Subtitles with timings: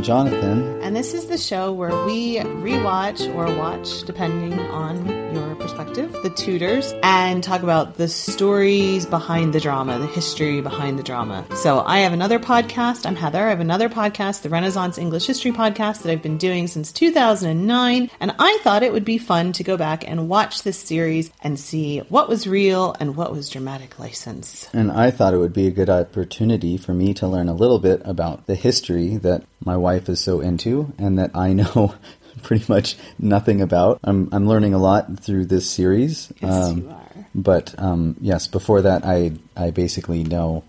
[0.00, 0.80] I'm Jonathan.
[0.80, 6.30] and this is the show where we rewatch or watch, depending on your perspective, the
[6.30, 11.44] Tudors, and talk about the stories behind the drama, the history behind the drama.
[11.56, 13.06] So I have another podcast.
[13.06, 13.46] I'm Heather.
[13.46, 18.10] I have another podcast, the Renaissance English History Podcast, that I've been doing since 2009.
[18.18, 21.58] And I thought it would be fun to go back and watch this series and
[21.58, 24.68] see what was real and what was dramatic license.
[24.72, 27.78] And I thought it would be a good opportunity for me to learn a little
[27.78, 31.94] bit about the history that my wife is so into and that I know
[32.42, 34.00] pretty much nothing about.
[34.04, 36.32] I'm, I'm learning a lot through this series.
[36.40, 37.26] Yes, you are.
[37.34, 40.64] But um, yes, before that, I, I basically know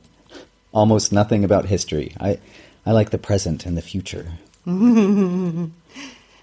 [0.71, 2.15] almost nothing about history.
[2.19, 2.39] I,
[2.85, 4.31] I like the present and the future.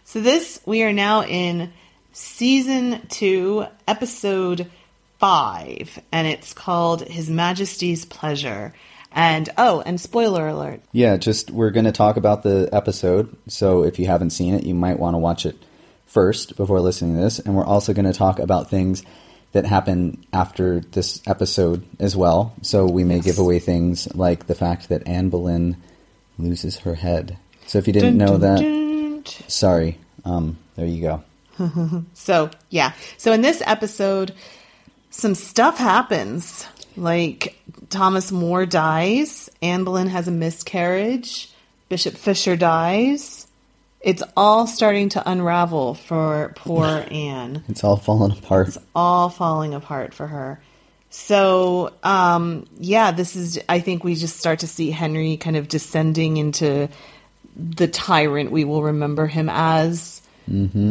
[0.08, 1.70] So this we are now in
[2.14, 4.70] season 2, episode
[5.18, 8.72] 5, and it's called His Majesty's Pleasure.
[9.12, 10.80] And oh, and spoiler alert.
[10.92, 13.34] Yeah, just we're going to talk about the episode.
[13.48, 15.56] So if you haven't seen it, you might want to watch it
[16.06, 17.38] first before listening to this.
[17.38, 19.02] And we're also going to talk about things
[19.52, 22.54] that happen after this episode as well.
[22.62, 23.24] So we may Yes.
[23.24, 25.76] give away things like the fact that Anne Boleyn
[26.38, 27.38] loses her head.
[27.66, 29.24] So if you didn't Dun, know dun, that, dun.
[29.48, 29.98] sorry.
[30.24, 31.24] Um, there you go.
[32.14, 32.92] So, yeah.
[33.16, 34.34] So in this episode
[35.10, 36.66] some stuff happens.
[36.98, 37.56] Like
[37.90, 41.50] Thomas More dies, Anne Boleyn has a miscarriage,
[41.88, 43.46] Bishop Fisher dies.
[44.00, 47.64] It's all starting to unravel for poor Anne.
[47.68, 48.68] It's all fallen apart.
[48.68, 50.60] It's all falling apart for her.
[51.10, 55.66] So, um, yeah, this is, I think we just start to see Henry kind of
[55.66, 56.88] descending into
[57.56, 60.22] the tyrant we will remember him as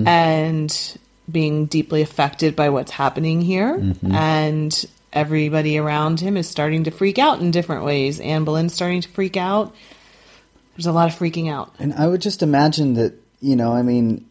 [0.08, 0.98] and
[1.32, 3.76] being deeply affected by what's happening here.
[4.12, 4.86] And
[5.18, 8.20] everybody around him is starting to freak out in different ways.
[8.20, 9.76] Anne Boleyn's starting to freak out.
[10.76, 11.74] There's a lot of freaking out.
[11.80, 14.26] And I would just imagine that, you know, I mean,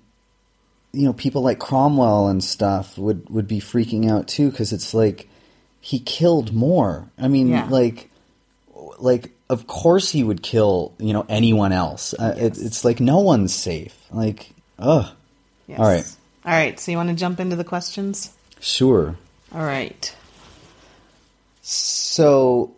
[0.92, 4.94] you know, people like Cromwell and stuff would, would be freaking out too because it's
[4.94, 5.28] like
[5.80, 7.10] he killed More.
[7.18, 7.66] I mean, Yeah.
[7.68, 8.08] like,
[8.98, 12.14] like of course he would kill, you know, anyone else.
[12.14, 13.96] Uh, it, it's like no one's safe.
[14.12, 15.08] Like, ugh.
[15.66, 15.78] Yes.
[15.80, 16.16] All right.
[16.44, 16.78] All right.
[16.78, 18.32] So you want to jump into the questions?
[18.60, 19.16] Sure.
[19.52, 20.14] All right.
[21.68, 22.76] So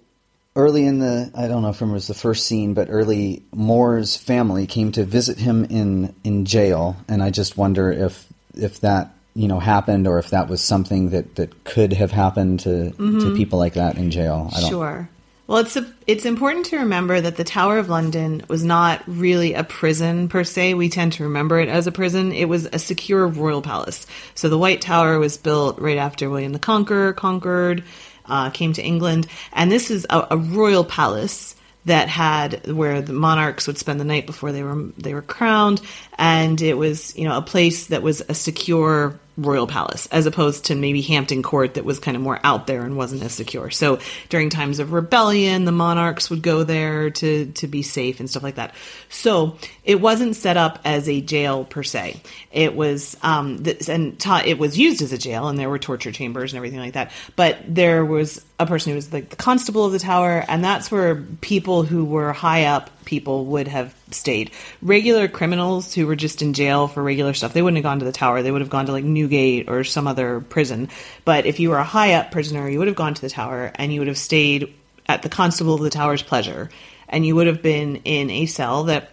[0.57, 4.17] early in the I don't know if it was the first scene, but early More's
[4.17, 9.11] family came to visit him in in jail, and I just wonder if if that
[9.35, 12.97] you know happened or if that was something that that could have happened to to
[12.97, 13.37] mm-hmm.
[13.37, 14.51] people like that in jail.
[14.57, 14.71] I don't.
[14.71, 15.11] Sure.
[15.49, 19.55] Well, it's a, it's important to remember that the Tower of London was not really
[19.55, 20.75] a prison per se.
[20.75, 22.33] We tend to remember it as a prison.
[22.33, 24.07] It was a secure royal palace.
[24.35, 27.83] So the White Tower was built right after William the Conqueror conquered,
[28.29, 33.13] uh, came to England, and this is a, a royal palace that had where the
[33.13, 35.81] monarchs would spend the night before they were they were crowned,
[36.19, 40.67] and it was you know a place that was a secure royal palace as opposed
[40.67, 43.71] to maybe Hampton Court that was kind of more out there and wasn't as secure.
[43.71, 48.29] So during times of rebellion, the monarchs would go there to to be safe and
[48.29, 48.75] stuff like that.
[49.09, 52.21] So it wasn't set up as a jail per se.
[52.51, 55.79] It was um this, and ta- it was used as a jail and there were
[55.79, 57.13] torture chambers and everything like that.
[57.37, 60.91] But there was a person who was like the constable of the tower and that's
[60.91, 64.51] where people who were high up people would have stayed.
[64.83, 68.05] Regular criminals who were just in jail for regular stuff, they wouldn't have gone to
[68.05, 68.43] the tower.
[68.43, 70.89] They would have gone to like Newgate or some other prison.
[71.25, 73.71] But if you were a high up prisoner, you would have gone to the tower
[73.77, 74.75] and you would have stayed
[75.07, 76.69] at the constable of the tower's pleasure.
[77.09, 79.11] And you would have been in a cell that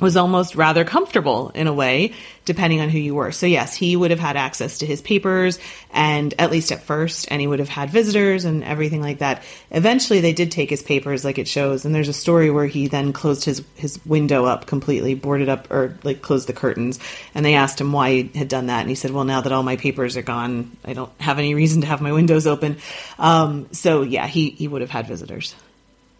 [0.00, 2.12] was almost rather comfortable in a way,
[2.44, 3.32] depending on who you were.
[3.32, 5.58] So, yes, he would have had access to his papers,
[5.90, 9.42] and at least at first, and he would have had visitors and everything like that.
[9.70, 12.88] Eventually, they did take his papers, like it shows, and there's a story where he
[12.88, 16.98] then closed his, his window up completely, boarded up, or like closed the curtains,
[17.34, 19.52] and they asked him why he had done that, and he said, Well, now that
[19.52, 22.76] all my papers are gone, I don't have any reason to have my windows open.
[23.18, 25.54] Um, so, yeah, he, he would have had visitors.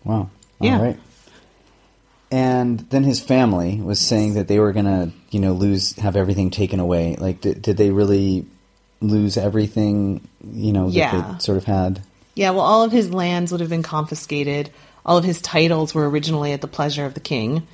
[0.02, 0.30] Wow.
[0.60, 0.78] Yeah.
[0.78, 0.98] All right.
[2.30, 6.50] And then his family was saying that they were gonna, you know, lose, have everything
[6.50, 7.16] taken away.
[7.16, 8.46] Like, did, did they really
[9.00, 10.26] lose everything?
[10.44, 11.32] You know, that Yeah.
[11.32, 12.02] they sort of had.
[12.34, 14.70] Yeah, well, all of his lands would have been confiscated.
[15.04, 17.66] All of his titles were originally at the pleasure of the king.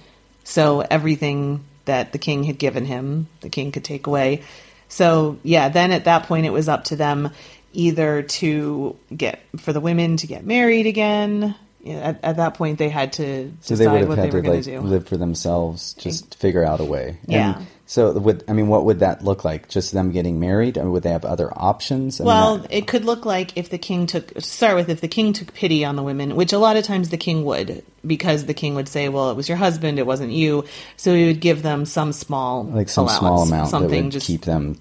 [0.44, 4.42] So everything that the king had given him, the king could take away.
[4.88, 7.30] So, yeah, then at that point, it was up to them
[7.72, 11.54] either to get, for the women to get married again.
[11.86, 14.30] At, at that point, they had to So they would decide have what they were
[14.30, 14.80] to going like to do.
[14.80, 17.18] live for themselves, just figure out a way.
[17.26, 17.56] Yeah.
[17.56, 19.68] And so, would I mean, what would that look like?
[19.68, 22.20] Just them getting married, or would they have other options?
[22.20, 24.88] I mean, Well, that- it could look like if the king took to start with
[24.88, 27.44] if the king took pity on the women, which a lot of times the king
[27.44, 30.64] would, because the king would say, "Well, it was your husband, it wasn't you,"
[30.96, 34.12] so he would give them some small, like some allowance, small amount that something would
[34.12, 34.78] just keep them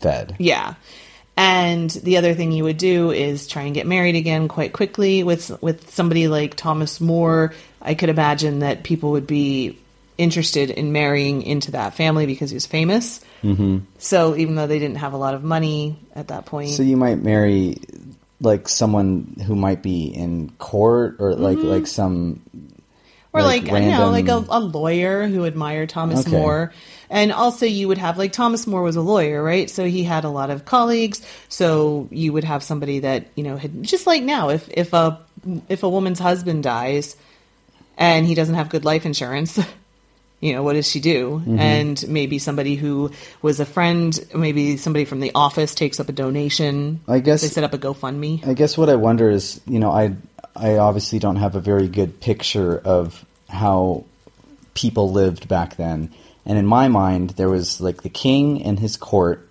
[0.00, 0.36] fed.
[0.38, 0.74] yeah.
[1.36, 5.22] And the other thing you would do is try and get married again quite quickly
[5.22, 7.52] with with somebody like Thomas More.
[7.82, 9.78] I could imagine that people would be
[10.16, 13.22] interested in marrying into that family because he was famous.
[13.42, 13.80] Mm-hmm.
[13.98, 16.96] So even though they didn't have a lot of money at that point, So you
[16.96, 17.76] might marry
[18.40, 21.66] like someone who might be in court, or like Mm-hmm.
[21.68, 22.40] like some
[23.34, 26.30] or like like, you know, like a, a lawyer who admired Thomas Okay.
[26.36, 26.72] More.
[27.08, 29.70] And also, you would have like Thomas More was a lawyer, right?
[29.70, 31.20] So he had a lot of colleagues.
[31.48, 35.20] So you would have somebody that you know had just like now, if if a
[35.68, 37.16] if a woman's husband dies
[37.96, 39.58] and he doesn't have good life insurance.
[40.38, 41.40] You know, what does she do?
[41.40, 41.58] Mm-hmm.
[41.58, 43.10] And maybe somebody who
[43.40, 47.00] was a friend, maybe somebody from the office takes up a donation.
[47.08, 48.46] I guess- they set up a GoFundMe.
[48.46, 50.14] I guess what I wonder is, you know, I
[50.54, 54.04] I obviously don't have a very good picture of how
[54.74, 56.12] people lived back then.
[56.46, 59.48] And in my mind, there was like the king and his court,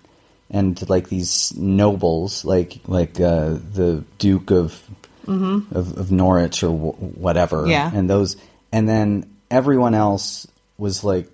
[0.50, 4.82] and like these nobles, like like uh, the Duke of,
[5.28, 7.70] of of Norwich or w- whatever, Mm-hmm.
[7.70, 7.90] Yeah.
[7.94, 8.36] and those,
[8.72, 10.46] and then everyone else
[10.78, 11.28] was like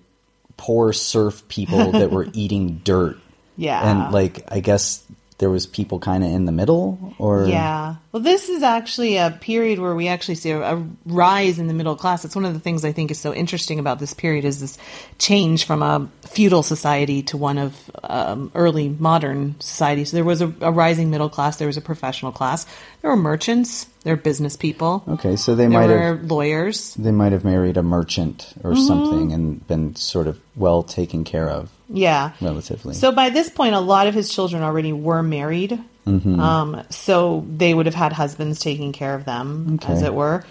[0.57, 3.19] poor serf people that were eating dirt.
[3.57, 3.81] Yeah.
[4.07, 5.05] and like I guess
[5.39, 7.97] there was people kind of in the middle, or Yeah.
[8.13, 11.73] Well, this is actually a period where we actually see a, a rise in the
[11.73, 12.27] middle class.
[12.27, 14.77] It's one of the things I think is so interesting about this period is this
[15.19, 20.05] change from a feudal society to one of um, early modern society.
[20.05, 21.57] So there was a, a rising middle class.
[21.57, 22.67] There was a professional class.
[23.01, 23.87] There were merchants.
[24.03, 25.03] There were business people.
[25.09, 26.93] Okay, so they There might were have lawyers.
[26.97, 28.87] they might have married a merchant or Mm-hmm.
[28.87, 32.33] something and been sort of well taken care of Yeah.
[32.43, 32.93] relatively.
[32.93, 35.79] So by this point, a lot of his children already were married.
[36.07, 39.93] Um, so they would have had husbands taking care of them, Okay.
[39.93, 40.45] as it were.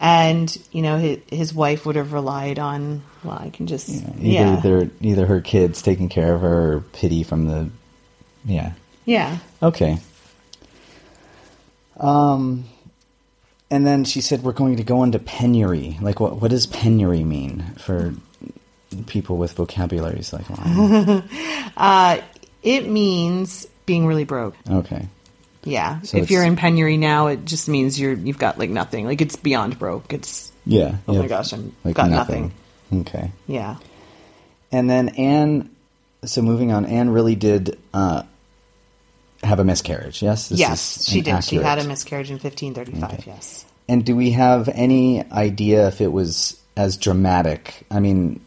[0.00, 3.02] And you know, his, his wife would have relied on.
[3.22, 6.80] Well, I can just either yeah, they're either her kids taking care of her or
[6.80, 7.70] pity from the
[8.44, 8.72] yeah.
[9.04, 9.38] yeah.
[9.62, 9.98] Okay.
[11.98, 12.64] Um
[13.70, 15.96] and then she said we're going to go into penury.
[16.00, 18.14] Like what what does penury mean for
[19.06, 21.22] people with vocabularies like mine?
[22.62, 24.54] It means being really broke.
[24.70, 25.08] okay.
[25.66, 26.02] Yeah.
[26.02, 29.06] So if you're in penury now, it just means you're you've got like nothing.
[29.06, 30.12] Like it's beyond broke.
[30.12, 30.96] It's Yeah.
[31.08, 32.52] Oh my gosh, I'm- got nothing.
[32.92, 33.30] Okay.
[33.46, 33.76] yeah.
[34.70, 35.70] And then Anne.
[36.26, 38.24] So moving on, Anne really did uh,
[39.42, 40.22] have a miscarriage.
[40.22, 40.48] Yes.
[40.48, 41.42] This yes, she did.
[41.44, 43.04] She had a miscarriage in 1535.
[43.20, 43.22] Okay.
[43.26, 43.64] Yes.
[43.88, 47.86] And do we have any idea if it was as dramatic?
[47.90, 48.40] I mean,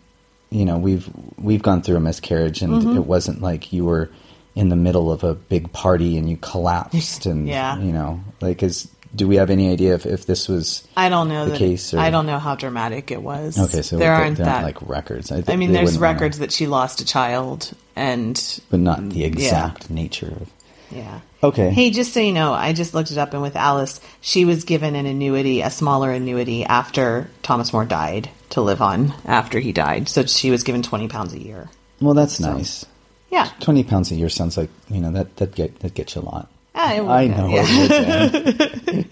[0.52, 2.96] you know, we've we've gone through a miscarriage, and Mm-hmm.
[2.98, 4.10] it wasn't like you were
[4.58, 7.78] in the middle of a big party and you collapsed, and Yeah.
[7.80, 10.86] you know, like is do we have any idea if, if this was?
[10.98, 13.58] I don't know the case, or- I don't know how dramatic it was.
[13.58, 14.64] Okay, so there there aren't that.
[14.64, 15.32] like records.
[15.32, 19.10] I th- mean, there's wouldn't wanna- records that she lost a child, and but not
[19.10, 20.50] the exact nature of.
[20.92, 21.22] yeah.
[21.44, 21.70] Okay.
[21.70, 24.64] Hey, just so you know, I just looked it up, and with Alice, she was
[24.66, 29.72] given an annuity, a smaller annuity, after Thomas More died to live on after he
[29.72, 30.10] died.
[30.10, 31.70] So she was given twenty pounds a year.
[32.02, 32.86] Well, that's nice.
[33.30, 36.22] Yeah, Twenty pounds a year sounds like you know that that get that gets you
[36.22, 36.50] a lot.
[36.76, 37.48] Ah, it I know.
[37.50, 37.66] yeah.
[37.66, 38.42] it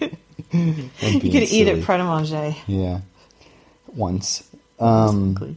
[0.52, 0.90] man.
[1.02, 2.54] I'm You could eat at pret a manger.
[2.66, 3.00] Yeah.
[3.94, 4.48] Once.
[4.78, 5.56] Um, basically.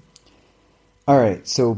[1.08, 1.48] all right.
[1.48, 1.78] So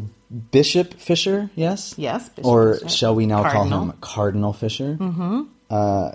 [0.51, 1.93] Bishop Fisher, yes?
[1.97, 2.89] Yes, Bishop or Fisher.
[2.89, 3.69] shall we now Cardinal.
[3.69, 4.95] call him Cardinal Fisher?
[4.99, 5.41] Mm-hmm.
[5.69, 6.11] Uh,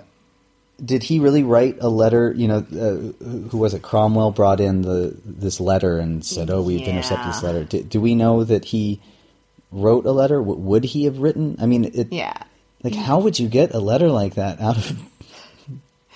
[0.83, 2.33] did he really write a letter?
[2.35, 3.81] You know, uh, who was it?
[3.81, 7.99] Cromwell brought in the this letter and said, "Oh, we've intercepted this letter." Do, do
[8.01, 8.99] we know that he
[9.71, 10.41] wrote a letter?
[10.41, 11.57] what would he have written?
[11.59, 12.33] I mean, it, Yeah.
[12.83, 14.97] like how would you get a letter like that out of?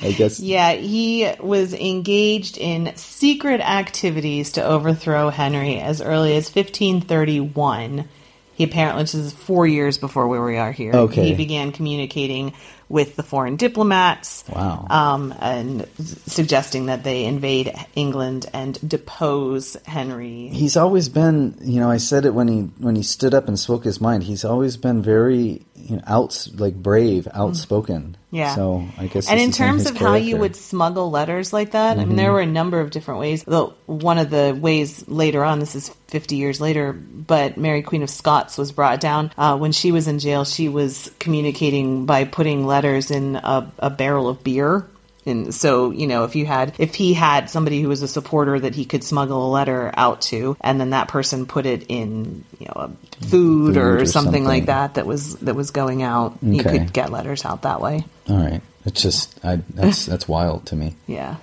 [0.01, 0.39] I guess.
[0.51, 8.07] Yeah, he was engaged in secret activities to overthrow Henry as early as 1531.
[8.55, 10.93] He apparently, this is four years before where we are here.
[10.93, 11.29] Okay.
[11.29, 12.53] He began communicating
[12.91, 14.43] with the foreign diplomats.
[14.49, 14.85] Wow.
[14.89, 20.49] Um, and suggesting that they invade England and depose Henry.
[20.49, 23.57] He's always been, you know, I said it when he when he stood up and
[23.57, 24.23] spoke his mind.
[24.23, 28.17] He's always been very, you know, out like brave, outspoken.
[28.31, 28.55] Yeah.
[28.55, 29.29] So I guess.
[29.29, 32.15] And in terms of how you would smuggle letters like that, I mean, Mm-hmm.
[32.15, 33.43] there were a number of different ways.
[33.43, 38.03] Though one of the ways later on, this is 50 years later, but Mary Queen
[38.03, 39.31] of Scots was brought down.
[39.37, 43.89] Uh, when she was in jail, she was communicating by putting letters in a, a
[43.89, 44.87] barrel of beer.
[45.25, 48.59] And so, you know, if you had, if he had somebody who was a supporter
[48.59, 52.43] that he could smuggle a letter out to, and then that person put it in,
[52.59, 52.87] you know, a
[53.27, 56.91] food, Food or, or something, like that that was that was going out, you could
[56.91, 58.03] get letters out that way.
[58.29, 58.61] All right.
[58.85, 60.95] It's just I that's that's wild to me.
[61.07, 61.35] Yeah.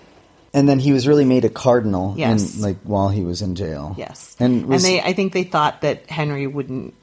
[0.54, 2.56] And then he was really made a cardinal Yes.
[2.56, 3.94] in like while he was in jail.
[3.98, 6.94] Yes, And was, they, I think they thought that Henry wouldn't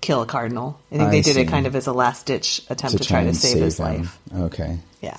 [0.00, 0.80] kill a cardinal.
[0.90, 1.40] I think I they did see.
[1.42, 3.84] it kind of as a last ditch attempt to, try, to and save, his him.
[3.84, 4.18] life.
[4.34, 4.78] Okay.
[5.02, 5.18] Yeah,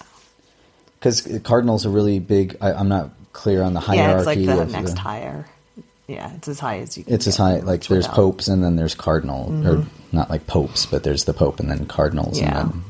[1.03, 2.55] Because cardinals are really big.
[2.62, 4.12] I, I'm not clear on the hierarchy.
[4.12, 5.45] yeah, it's like the of next the, higher.
[6.07, 7.03] Yeah, it's as high as you.
[7.03, 10.48] Can It's as high like there's without- popes and then there's cardinal or not like
[10.48, 12.39] popes, but there's the pope and then cardinals.
[12.39, 12.62] Yeah.
[12.62, 12.83] And then,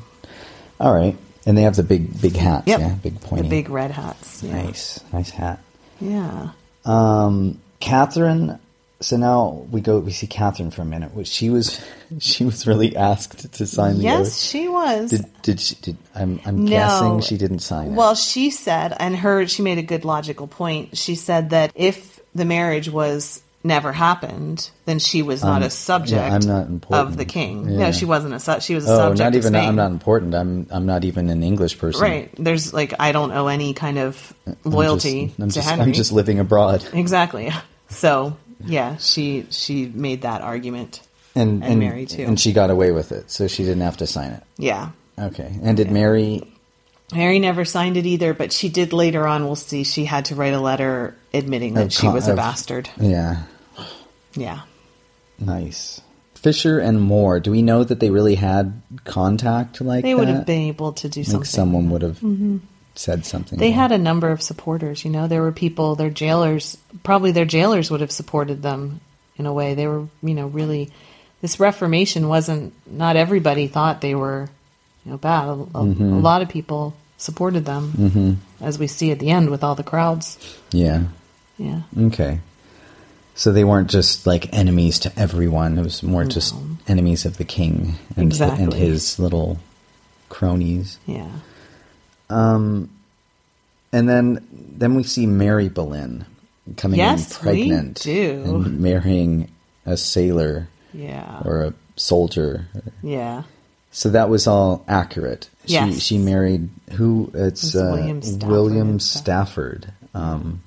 [0.79, 1.17] all right.
[1.48, 2.67] And they have the big big hats.
[2.67, 3.43] Yep, Yeah, big pointy.
[3.43, 4.43] the big red hats.
[4.43, 4.63] Yeah.
[4.63, 5.60] Nice, nice hat.
[6.00, 6.50] Yeah.
[6.86, 8.60] Um, Catherine.
[9.03, 10.00] So now we go.
[10.00, 11.13] We see Catherine for a minute.
[11.13, 11.83] Which she was,
[12.19, 14.36] she was really asked to sign the Yes, oath.
[14.38, 15.10] she was.
[15.12, 15.75] Did did she?
[15.75, 16.69] Did I'm I'm No.
[16.69, 17.93] guessing she didn't sign it.
[17.95, 20.98] Well, she said, and her, she made a good logical point.
[20.98, 25.69] She said that if the marriage was never happened, then she was not Um, a
[25.69, 27.10] subject yeah, I'm not important.
[27.12, 27.69] of the king.
[27.69, 27.77] Yeah.
[27.77, 29.19] No, she wasn't a su- she was a oh, subject.
[29.19, 29.55] not of even.
[29.55, 30.33] I'm not important.
[30.36, 32.01] I'm I'm not even an English person.
[32.01, 32.29] Right.
[32.38, 35.86] There's like I don't owe any kind of I'm loyalty just, I'm to just, Henry.
[35.86, 36.88] I'm just living abroad.
[36.93, 37.51] exactly.
[37.89, 41.01] So yeah, she she made that argument.
[41.36, 42.24] And And Mary, too.
[42.24, 44.43] And she got away with it, so she didn't have to sign it.
[44.58, 44.89] Yeah.
[45.17, 45.51] Okay.
[45.63, 46.43] And did Mary?
[47.13, 49.43] Mary never signed it either, but she did later on.
[49.46, 49.84] We'll see.
[49.84, 52.89] She had to write a letter admitting that Of she was a of- bastard.
[53.00, 53.43] Yeah.
[54.36, 54.62] Yeah.
[55.39, 56.01] Nice.
[56.36, 57.39] Fisher and More.
[57.39, 60.34] Do we know that they really had contact like They would that?
[60.36, 61.46] have been able to do like something.
[61.46, 62.58] someone would have mm-hmm.
[62.95, 63.57] Said something.
[63.59, 65.03] They had a number of supporters.
[65.05, 65.95] You know, there were people.
[65.95, 69.00] Their jailers, probably their jailers, would have supported them
[69.38, 69.73] in a way.
[69.73, 70.91] They were, you know, really.
[71.41, 72.73] This Reformation wasn't.
[72.88, 74.47] Not everybody thought they were,
[75.05, 75.47] you know, bad.
[75.50, 76.13] A, Mm-hmm.
[76.13, 79.83] a lot of people supported them, as we see at the end with all the
[79.83, 80.38] crowds.
[80.71, 81.03] Yeah.
[81.57, 82.39] Yeah, Okay.
[83.35, 85.77] So they weren't just like enemies to everyone.
[85.77, 86.53] It was more just
[86.88, 88.63] enemies of the king and, Exactly.
[88.63, 89.59] and his little
[90.29, 90.97] cronies.
[91.05, 91.29] yeah,
[92.33, 96.25] And then then we see Mary Boleyn
[96.77, 99.49] coming Yes, in pregnant and marrying
[99.85, 102.67] a sailor yeah, or a soldier.
[103.03, 103.43] yeah.
[103.91, 105.49] So that was all accurate.
[105.67, 105.99] She Yes.
[106.01, 107.29] she married who?
[107.35, 108.49] It's It's uh, William Stafford.
[108.49, 109.93] William Stafford.
[110.15, 110.63] Um,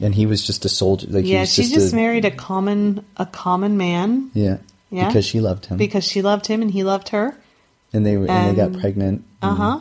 [0.00, 1.06] and he was just a soldier.
[1.08, 4.56] Like Yeah, she just, just a, married a common a common man Yeah.
[4.90, 5.06] Yeah.
[5.06, 5.76] Because she loved him.
[5.78, 7.36] because she loved him and he loved her.
[7.92, 9.22] and they were- and they got pregnant.
[9.40, 9.80] Uh huh.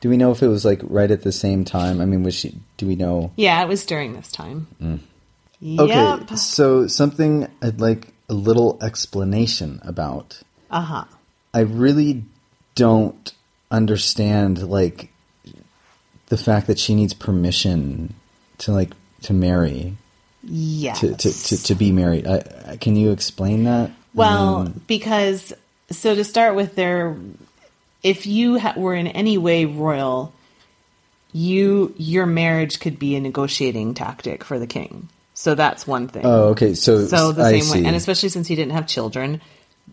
[0.00, 2.00] Do we know if it was like right at the same time?
[2.00, 2.58] I mean, was she?
[2.76, 3.32] Do we know?
[3.36, 4.68] Yeah, it was during this time.
[4.80, 5.00] Mm.
[5.80, 10.40] Okay, so something I'd like a little explanation about.
[10.70, 11.04] Uh huh.
[11.52, 12.24] I really
[12.76, 13.32] don't
[13.70, 15.10] understand like
[16.26, 18.14] the fact that she needs permission
[18.58, 19.96] to like to marry
[20.44, 21.00] Yes.
[21.00, 22.26] to to, to, to be married.
[22.26, 23.90] I, I, can you explain that?
[24.14, 25.52] Well, because
[25.90, 27.16] so to start with, there,
[28.02, 30.32] if you ha- were in any way royal,
[31.32, 35.08] you your marriage could be a negotiating tactic for the king.
[35.34, 36.24] So that's one thing.
[36.26, 36.74] oh, okay.
[36.74, 39.40] So so the I same way, and especially since he didn't have children,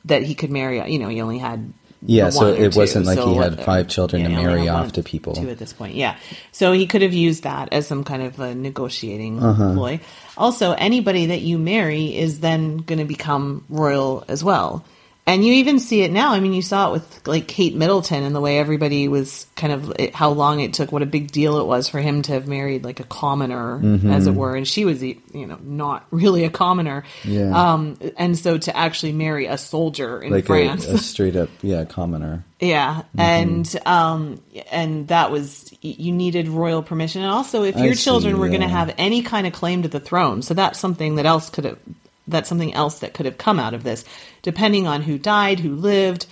[0.06, 0.92] that he could marry.
[0.92, 1.72] You know, he only had
[2.02, 5.04] Yeah, so it two, wasn't like so he had five children to marry off to
[5.04, 5.36] people.
[5.36, 6.16] Two at this point, yeah.
[6.52, 9.74] So he could have used that as some kind of a negotiating Uh-huh.
[9.74, 10.00] ploy.
[10.38, 14.84] Also, anybody that you marry is then going to become royal as well.
[15.28, 16.34] And you even see it now.
[16.34, 19.74] I mean, you saw it with like Kate Middleton and the way everybody was kind
[19.74, 22.34] of it, how long it took, what a big deal it was for him to
[22.34, 24.10] have married like a commoner, Mm-hmm.
[24.12, 27.04] as it were, and she was you know not really a commoner.
[27.24, 27.74] Yeah.
[27.74, 31.86] Um, and so to actually marry a soldier in like France, a straight up yeah
[31.86, 32.44] commoner.
[32.60, 34.42] yeah, and um,
[34.72, 38.50] and that was you needed royal permission, and also if I your children see, were
[38.50, 41.50] going to have any kind of claim to the throne, so that's something that else
[41.50, 41.80] could have
[42.28, 44.06] that's something else that could have come out of this,
[44.42, 46.26] depending on who died, who lived.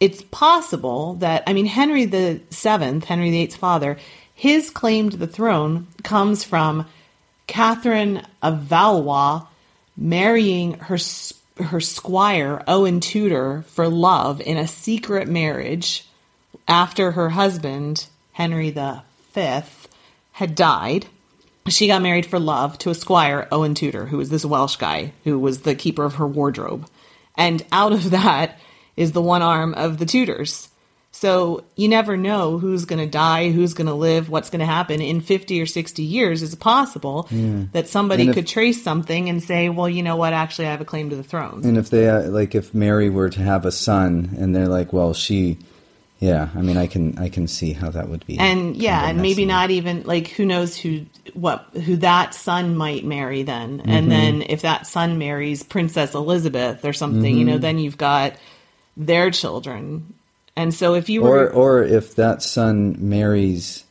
[0.00, 3.98] It's possible that I mean Henry the Seventh, Henry VIII's father,
[4.34, 6.86] his claim to the throne comes from
[7.46, 9.46] Catherine of Valois
[9.96, 10.98] marrying her
[11.62, 16.06] her squire Owen Tudor for love in a secret marriage
[16.66, 19.88] after her husband Henry the Fifth
[20.32, 21.06] had died.
[21.68, 25.12] She got married for love to a squire Owen Tudor, who was this Welsh guy
[25.24, 26.88] who was the keeper of her wardrobe,
[27.36, 28.58] and out of that
[28.96, 30.68] is the one arm of the Tudors.
[31.14, 34.66] So you never know who's going to die, who's going to live, what's going to
[34.66, 36.42] happen in 50 or 60 years.
[36.42, 37.28] Is possible
[37.72, 40.80] that somebody if- could trace something and say, well, you know what, actually, I have
[40.80, 41.60] a claim to the throne?
[41.64, 44.94] And if they uh, like, if Mary were to have a son, and they're like,
[44.94, 45.58] well, she,
[46.22, 48.38] yeah, I mean, I can, I can see how that would be.
[48.38, 53.04] and yeah, and maybe not even like who knows who what who that son might
[53.04, 53.90] marry then, Mm-hmm.
[53.90, 57.60] and then if that son marries Princess Elizabeth or something, you know, Mm-hmm.
[57.62, 58.34] then you've got
[58.96, 60.14] their children.
[60.54, 61.50] And so if you were Or,
[61.80, 63.84] or if that son marries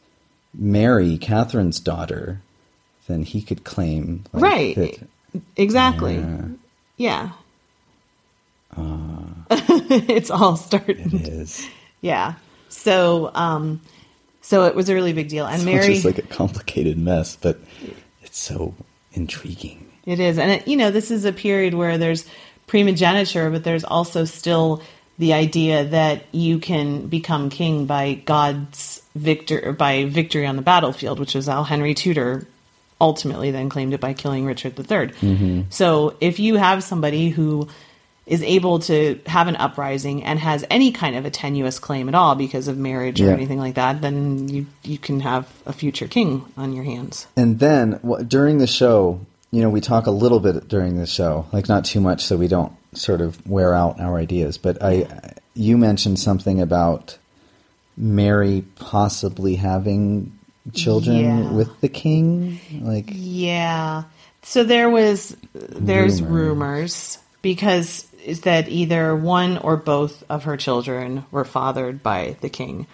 [0.54, 2.40] Mary, Catherine's daughter,
[3.08, 5.00] then he could claim, like, right, that-
[5.58, 6.24] exactly,
[6.98, 7.32] yeah.
[9.50, 11.14] it's all starting.
[11.14, 11.68] it is.
[12.02, 12.36] Yeah.
[12.70, 13.82] So, um,
[14.42, 15.94] so it was a really big deal, and It's Mary.
[15.94, 17.60] just like a complicated mess, but
[18.24, 18.74] it's so
[19.14, 19.88] intriguing.
[20.06, 20.38] It is.
[20.40, 22.26] And, it, you know, this is a period where there's
[22.68, 24.82] primogeniture, but there's also still
[25.20, 31.20] the idea that you can become king by God's victor, by victory on the battlefield,
[31.20, 32.48] which was how Henry Tudor
[33.00, 35.66] ultimately then claimed it by killing Richard III.
[35.70, 37.68] So if you have somebody who
[38.28, 42.16] is able to have an uprising and has any kind of a tenuous claim at
[42.16, 46.08] all because of marriage or anything like that, then you you can have a future
[46.08, 47.28] king on your hands.
[47.36, 49.20] And then wh- during the show,
[49.52, 52.38] you know, we talk a little bit during the show, like not too much, so
[52.38, 54.58] we don't sort of wear out our ideas.
[54.58, 57.18] But I, you mentioned something about
[57.98, 60.38] Mary possibly having
[60.74, 61.52] children Yeah.
[61.52, 64.04] with the king, like Yeah.
[64.44, 66.50] So there was there's Rumor.
[66.50, 72.50] rumors because is that either one or both of her children were fathered by the
[72.50, 72.88] king.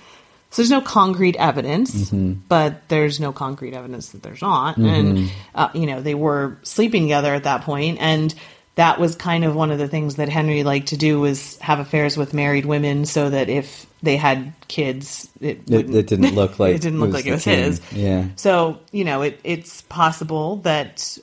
[0.49, 2.33] So there's no concrete evidence, Mm-hmm.
[2.47, 4.77] but there's no concrete evidence that there's not.
[4.77, 8.33] And uh, you know they were sleeping together at that point, and
[8.75, 11.79] that was kind of one of the things that Henry liked to do was have
[11.79, 16.59] affairs with married women, so that if they had kids, it it, it didn't look
[16.63, 17.81] like it didn't look like the it was his.
[17.91, 21.17] Yeah, So you know, it, it's possible that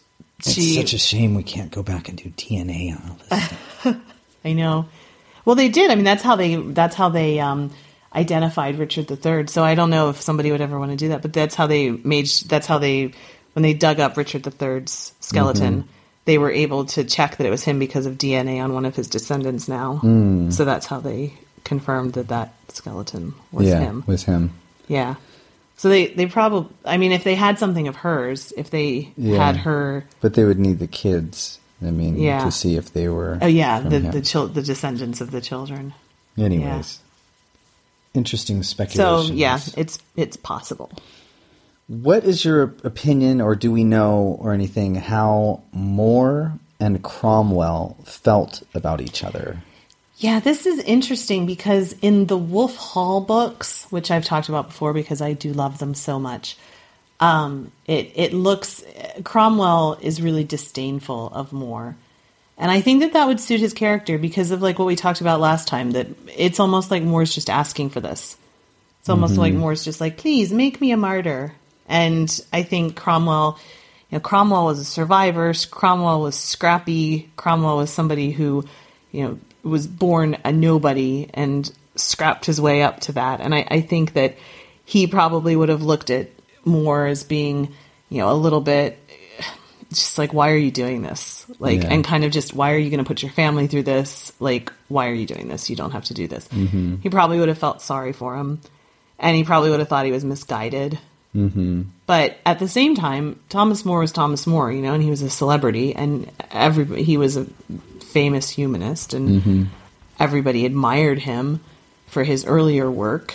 [0.52, 0.78] she.
[0.78, 3.44] it's such a shame we can't go back and do DNA on all this.
[3.80, 3.96] stuff.
[4.44, 4.86] I know.
[5.44, 5.90] Well, they did.
[5.90, 6.56] I mean, that's how they.
[6.56, 7.70] That's how they um,
[8.14, 9.46] identified Richard III.
[9.48, 11.66] So I don't know if somebody would ever want to do that, but that's how
[11.66, 12.26] they made.
[12.46, 13.12] That's how they
[13.52, 15.82] when they dug up Richard III's skeleton.
[15.82, 15.88] Mm-hmm.
[16.26, 18.96] They were able to check that it was him because of DNA on one of
[18.96, 20.00] his descendants now.
[20.02, 20.50] Mm.
[20.50, 24.04] So that's how they confirmed that that skeleton was yeah, him.
[24.06, 24.52] was him.
[24.88, 25.16] Yeah.
[25.76, 26.70] So they they probably.
[26.84, 29.44] I mean, if they had something of hers, if they Yeah.
[29.44, 30.04] had her.
[30.20, 31.58] But they would need the kids.
[31.82, 32.44] I mean, Yeah.
[32.44, 33.38] to see if they were.
[33.42, 34.10] Oh yeah, the him.
[34.12, 35.92] the chil- the descendants of the children.
[36.38, 37.00] Anyways,
[38.14, 39.28] interesting speculation.
[39.28, 40.90] So yeah, it's it's possible.
[41.88, 48.62] What is your opinion, or do we know, or anything, how More and Cromwell felt
[48.74, 49.62] about each other?
[50.24, 54.94] Yeah, this is interesting because in the Wolf Hall books, which I've talked about before
[54.94, 56.56] because I do love them so much,
[57.20, 58.82] um, it it looks
[59.22, 61.94] Cromwell is really disdainful of More,
[62.56, 65.20] and I think that that would suit his character because of like what we talked
[65.20, 65.90] about last time.
[65.90, 68.38] That it's almost like More's just asking for this.
[69.00, 71.52] It's almost like More's just like, please make me a martyr.
[71.86, 73.58] And I think Cromwell,
[74.08, 75.52] you know, Cromwell was a survivor.
[75.70, 77.30] Cromwell was scrappy.
[77.36, 78.64] Cromwell was somebody who,
[79.12, 83.40] you know, was born a nobody and scrapped his way up to that.
[83.40, 84.36] And I, I think that
[84.84, 86.28] he probably would have looked at
[86.64, 87.74] More as being,
[88.10, 88.98] you know, a little bit
[89.90, 91.46] just like, why are you doing this?
[91.58, 91.88] Like, Yeah.
[91.92, 94.32] and kind of just, why are you going to put your family through this?
[94.40, 95.70] Like, why are you doing this?
[95.70, 96.48] You don't have to do this.
[97.02, 98.60] He probably would have felt sorry for him.
[99.18, 100.98] And he probably would have thought he was misguided.
[101.34, 101.82] Mm-hmm.
[102.06, 105.22] But at the same time, Thomas More was Thomas More, you know, and he was
[105.22, 107.46] a celebrity, and everybody, he was a
[108.14, 109.62] famous humanist, and mm-hmm.
[110.18, 111.60] everybody admired him
[112.06, 113.34] for his earlier work.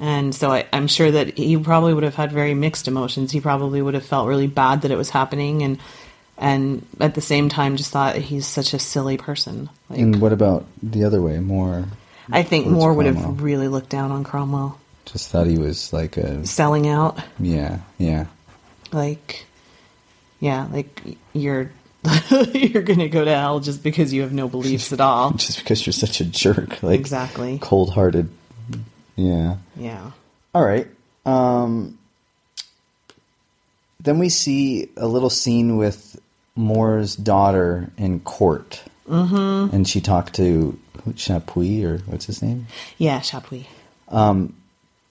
[0.00, 3.32] And so I, I'm sure that he probably would have had very mixed emotions.
[3.32, 5.78] He probably would have felt really bad that it was happening, and
[6.38, 9.68] and at the same time just thought he's such a silly person.
[9.90, 11.38] Like, And what about the other way?
[11.40, 11.84] More
[12.30, 13.24] I think More would Cromwell?
[13.34, 17.18] have really looked down on Cromwell just thought he was like a selling out.
[17.40, 18.26] yeah, yeah.
[18.92, 19.46] Like,
[20.40, 21.00] yeah, like
[21.32, 21.70] you're
[22.54, 25.30] you're gonna go to hell just because you have no beliefs at all.
[25.36, 27.58] Just because you're such a jerk, like Exactly.
[27.60, 28.28] cold-hearted.
[29.16, 29.56] Yeah.
[29.76, 30.10] Yeah.
[30.54, 30.86] All right.
[31.24, 31.98] Um,
[34.00, 36.18] then we see a little scene with
[36.54, 39.74] More's daughter in court, mm-hmm.
[39.74, 40.78] and she talked to
[41.10, 42.66] Chapuis or what's his name.
[42.98, 43.66] Yeah, Chapuis.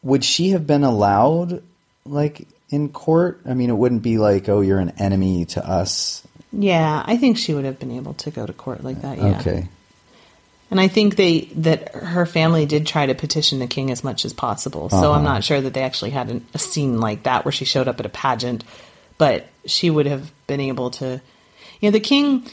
[0.03, 1.63] Would she have been allowed,
[2.05, 3.41] like in court?
[3.45, 6.21] I mean, it wouldn't be like, oh, you're an enemy to us.
[6.57, 9.17] Yeah, I think she would have been able to go to court like that.
[9.17, 9.39] Yeah.
[9.39, 9.67] Okay.
[10.71, 14.25] And I think they that her family did try to petition the king as much
[14.25, 14.89] as possible.
[14.89, 17.65] So I'm not sure that they actually had an, a scene like that where she
[17.65, 18.63] showed up at a pageant,
[19.17, 21.21] but she would have been able to.
[21.81, 22.47] You know, the king,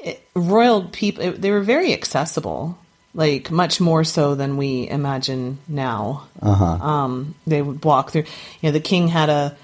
[0.00, 2.76] it, royal people, it, they were very accessible,
[3.14, 6.28] like much more so than we imagine now.
[6.42, 8.24] Uh Um, they would walk through.
[8.60, 9.56] You know, the king had a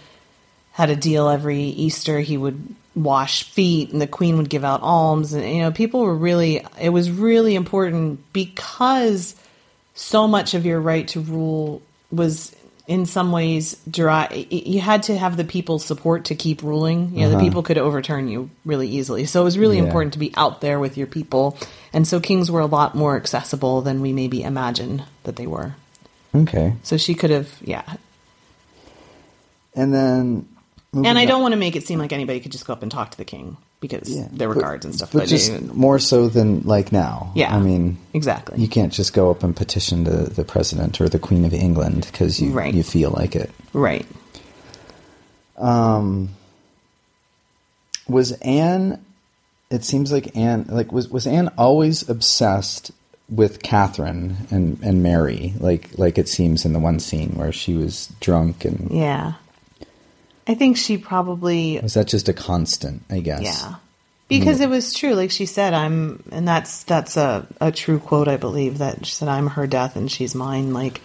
[0.73, 2.21] had a deal every Easter.
[2.21, 5.33] He would wash feet, and the queen would give out alms.
[5.33, 6.64] And you know, people were really.
[6.81, 9.35] It was really important because
[9.94, 12.55] so much of your right to rule was,
[12.87, 14.46] in some ways, dry.
[14.50, 17.14] You had to have the people's support to keep ruling.
[17.14, 17.44] You know, the uh-huh.
[17.44, 19.26] people could overturn you really easily.
[19.26, 19.85] So it was really Yeah.
[19.85, 21.57] important to be out there with your people.
[21.92, 25.74] And so kings were a lot more accessible than we maybe imagine that they were.
[26.35, 26.74] Okay.
[26.83, 27.83] So she could have, yeah,
[29.74, 30.48] And then.
[30.92, 32.72] Moving And I on- don't want to make it seem like anybody could just go
[32.72, 35.11] up and talk to the king because Yeah, there were but- guards and stuff.
[35.12, 37.33] But, just uh, more so than like now.
[37.35, 37.55] Yeah.
[37.55, 38.61] I mean, exactly.
[38.61, 42.09] you can't just go up and petition the, the president or the queen of England
[42.12, 42.72] because you Right.
[42.74, 43.50] you feel like it.
[43.72, 44.07] right.
[45.57, 46.31] Um.
[48.09, 49.05] Was Anne?
[49.70, 52.90] It seems like Anne like was was Anne always obsessed
[53.31, 57.74] with Catherine and and Mary like like it seems in the one scene where she
[57.74, 59.35] was drunk and Yeah.
[60.46, 63.02] I think she probably was that just a constant?
[63.11, 63.42] I guess.
[63.42, 63.76] yeah.
[64.28, 68.28] Because it was true, like she said, I'm and that's that's a, a true quote
[68.28, 70.72] I believe that she said I'm her death and she's mine.
[70.72, 71.02] Like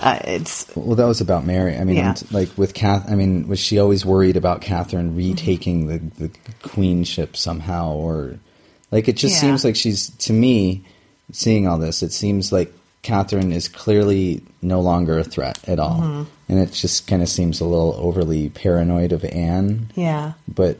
[0.00, 1.76] uh, it's Well, that was about Mary.
[1.76, 2.14] I mean, Yeah.
[2.32, 3.08] Like with Kath.
[3.08, 6.30] I mean, was she always worried about Catherine retaking the, the
[6.68, 8.40] queenship somehow, or
[8.90, 9.40] like it just Yeah.
[9.42, 10.82] seems like she's to me
[11.30, 12.02] seeing all this.
[12.02, 12.72] It seems like
[13.04, 16.22] Catherine is clearly no longer a threat at all, Mm-hmm.
[16.48, 19.90] and it just kind of seems a little overly paranoid of Anne.
[19.94, 20.32] yeah.
[20.48, 20.78] But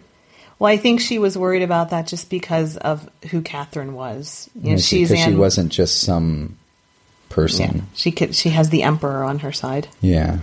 [0.59, 4.51] Well, I think she was worried about that just because of who Catherine was.
[4.61, 6.57] You know, she's because she wasn't just some
[7.31, 7.87] Yeah, person.
[7.95, 8.35] she could.
[8.35, 10.39] She has the emperor on her side, Yeah,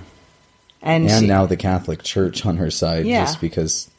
[0.82, 3.26] and and she, now the Catholic Church on her side, Yeah.
[3.26, 3.90] just because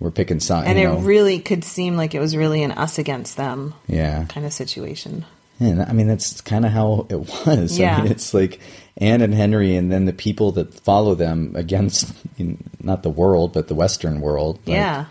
[0.00, 0.66] we're picking sides.
[0.68, 0.98] and it know.
[0.98, 4.24] really could seem like it was really an us against them yeah.
[4.30, 5.24] kind of situation.
[5.60, 7.78] Yeah, I mean that's kind of how it was.
[7.78, 8.02] I Yeah.
[8.02, 8.60] mean, it's like
[8.96, 13.10] Anne and Henry, and then the people that follow them against you know, not the
[13.10, 14.56] world, but the Western world.
[14.66, 15.04] Like, yeah,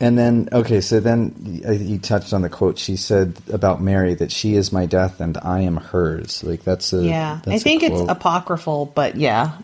[0.00, 4.14] And then okay, so then uh, you touched on the quote she said about Mary
[4.14, 6.42] that she is my death and I am hers.
[6.42, 7.38] Like that's a yeah.
[7.46, 9.58] I that's a think it's apocryphal, but yeah,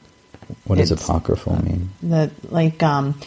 [0.64, 1.90] what does apocryphal mean?
[2.04, 3.18] that like um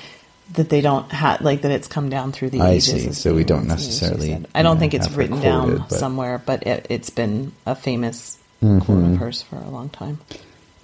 [0.53, 2.85] that they don't have like that it's come down through the I ages.
[2.85, 3.11] see.
[3.13, 4.33] So we don't necessarily.
[4.55, 8.37] I don't you think it's written down but- somewhere, but it, it's been a famous
[8.61, 8.79] Mm-hmm.
[8.85, 10.19] quote of hers for a long time.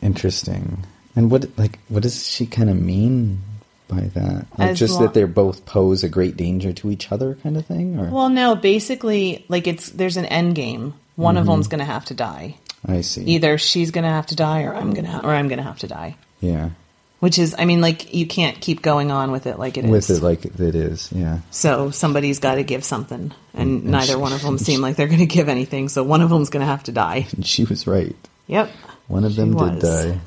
[0.02, 0.84] Interesting.
[1.16, 3.40] And what like what does she kind of mean
[3.88, 4.46] by that?
[4.58, 7.66] Like As just that they're both pose a great danger to each other, kind of
[7.66, 10.94] thing, or Well, no, basically, like it's there's an end game.
[11.16, 11.42] One Mm-hmm.
[11.42, 12.58] of them's going to have to die.
[12.88, 13.24] I see.
[13.26, 15.80] Either she's going to have to die, or I'm gonna, or I'm going to have
[15.80, 16.16] to die.
[16.40, 16.70] Yeah.
[17.20, 19.90] Which is, I mean, like you can't keep going on with it like it is.
[19.90, 21.12] with it like it is.
[21.12, 24.82] Yeah, So somebody's got to give something, and, and neither she- one of them seem
[24.82, 25.90] like they're going to give anything.
[25.90, 27.26] So one of them's going to have to die.
[27.36, 28.16] and she was right.
[28.46, 28.70] Yep.
[29.08, 30.20] One of them did die.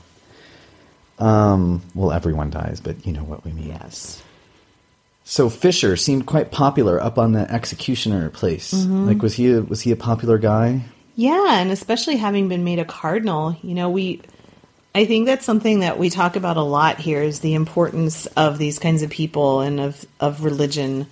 [1.18, 3.68] Um, well, everyone dies, but you know what we mean.
[3.68, 4.22] Yes.
[5.24, 8.72] So Fisher seemed quite popular up on the executioner place.
[8.72, 9.06] Mm-hmm.
[9.06, 10.82] Like, was he a, was he a popular guy?
[11.14, 14.22] Yeah, and especially having been made a cardinal, you know, we
[14.94, 18.58] I think that's something that we talk about a lot here is the importance of
[18.58, 21.06] these kinds of people and of of religion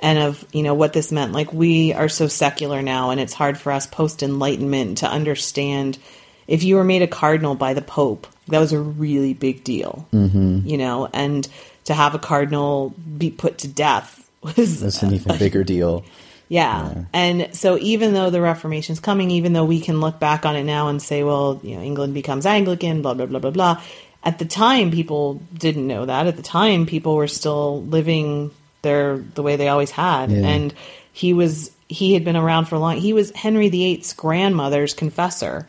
[0.00, 1.32] and of, you know, what this meant.
[1.32, 5.98] Like we are so secular now and it's hard for us post enlightenment to understand
[6.46, 10.06] if you were made a cardinal by the pope, that was a really big deal.
[10.12, 10.66] Mm-hmm.
[10.66, 11.48] You know, and
[11.84, 16.04] to have a cardinal be put to death was That's an even bigger deal.
[16.48, 16.92] Yeah.
[16.94, 17.04] Yeah.
[17.12, 20.64] And so even though the Reformation's coming, even though we can look back on it
[20.64, 23.82] now and say, well, you know, England becomes Anglican, blah, blah, blah, blah, blah.
[24.24, 26.26] At the time, people didn't know that.
[26.26, 28.50] At the time, people were still living
[28.82, 30.30] their the way they always had.
[30.30, 30.46] Yeah.
[30.46, 30.74] And
[31.12, 35.68] he was he had been around for a long he was Henry VIII's grandmother's confessor.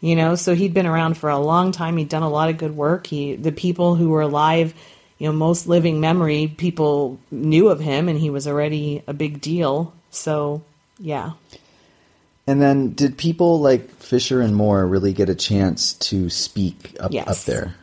[0.00, 1.96] You know, so he'd been around for a long time.
[1.96, 3.06] He'd done a lot of good work.
[3.06, 4.74] He the people who were alive,
[5.18, 9.40] you know, most living memory, people knew of him and he was already a big
[9.40, 9.94] deal.
[10.12, 10.62] So,
[11.00, 11.32] yeah.
[12.46, 17.12] And then, did people like Fisher and More really get a chance to speak up
[17.12, 17.26] Yes.
[17.28, 17.74] up there?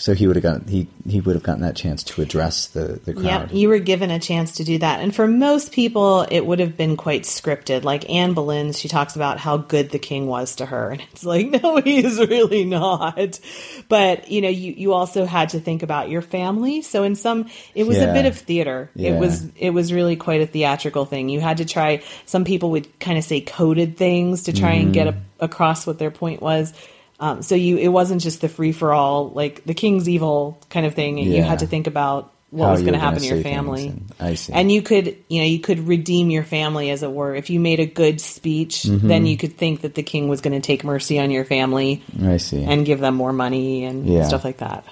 [0.00, 3.00] So he would have gotten he he would have gotten that chance to address the
[3.04, 3.24] the crowd.
[3.24, 5.00] Yep, you were given a chance to do that.
[5.00, 7.82] And for most people, it would have been quite scripted.
[7.82, 10.90] Like Anne Boleyn, she talks about how good the king was to her.
[10.90, 13.40] And it's like, no, he is really not.
[13.88, 16.82] But, you know, you, you also had to think about your family.
[16.82, 18.04] So in some, it was Yeah.
[18.04, 18.90] a bit of theater.
[18.94, 19.14] Yeah.
[19.16, 21.28] It was, it was really quite a theatrical thing.
[21.28, 24.92] You had to try, some people would kind of say coded things to try and
[24.94, 25.18] get Mm-hmm.
[25.40, 26.72] a, across what their point was.
[27.20, 30.86] Um, so you, it wasn't just the free for all, like the king's evil kind
[30.86, 31.18] of thing.
[31.18, 33.88] And you had to think about what How was going to happen to your family.
[33.88, 34.52] and- I see.
[34.52, 37.34] And you could, you know, you could redeem your family, as it were.
[37.34, 39.06] If you made a good speech, Mm-hmm.
[39.08, 42.02] then you could think that the king was going to take mercy on your family
[42.22, 42.62] I see.
[42.64, 44.26] and give them more money and Yeah.
[44.26, 44.84] stuff like that.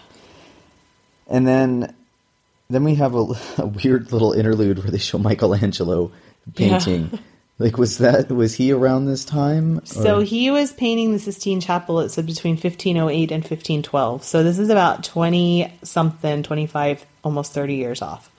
[1.28, 1.94] And then
[2.68, 3.24] then we have a,
[3.58, 6.10] a weird little interlude where they show Michelangelo
[6.56, 7.18] painting.
[7.58, 9.84] Like was that was he around this time?
[9.86, 12.00] So he was painting the Sistine Chapel.
[12.00, 14.24] It said between 1508 and 1512.
[14.24, 18.30] So this is about 20 something, 25, almost 30 years off.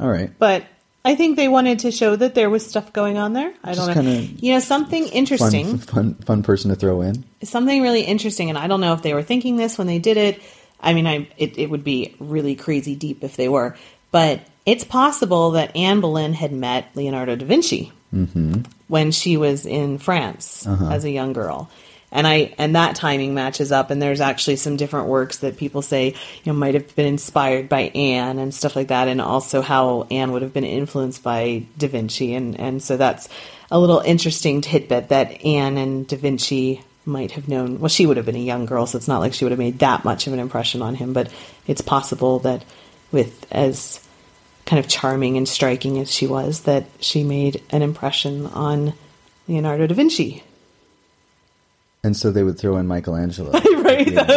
[0.00, 0.30] all right.
[0.40, 0.64] But
[1.04, 3.54] I think they wanted to show that there was stuff going on there.
[3.62, 4.26] I Just don't know.
[4.38, 5.78] You know, something interesting.
[5.78, 7.24] Fun, fun fun person to throw in.
[7.44, 10.16] something really interesting, and I don't know if they were thinking this when they did
[10.16, 10.42] it.
[10.80, 13.76] I mean, I it, it would be really crazy deep if they were,
[14.10, 18.62] but it's possible that Anne Boleyn had met Leonardo da Vinci Mm-hmm.
[18.88, 20.90] when she was in France uh-huh.
[20.90, 21.70] as a young girl.
[22.12, 25.82] And I and that timing matches up and there's actually some different works that people
[25.82, 26.14] say,
[26.44, 30.06] you know, might have been inspired by Anne and stuff like that and also how
[30.10, 32.34] Anne would have been influenced by Da Vinci.
[32.34, 33.28] And and so that's
[33.70, 37.80] a little interesting tidbit that Anne and Da Vinci might have known.
[37.80, 39.58] Well she would have been a young girl so it's not like she would have
[39.58, 41.30] made that much of an impression on him but
[41.66, 42.64] it's possible that
[43.10, 44.00] with as
[44.66, 48.92] kind of charming and striking as she was that she made an impression on
[49.48, 50.42] Leonardo da Vinci.
[52.04, 53.52] And so they would throw in Michelangelo.
[53.86, 54.10] Right.
[54.10, 54.32] Yeah.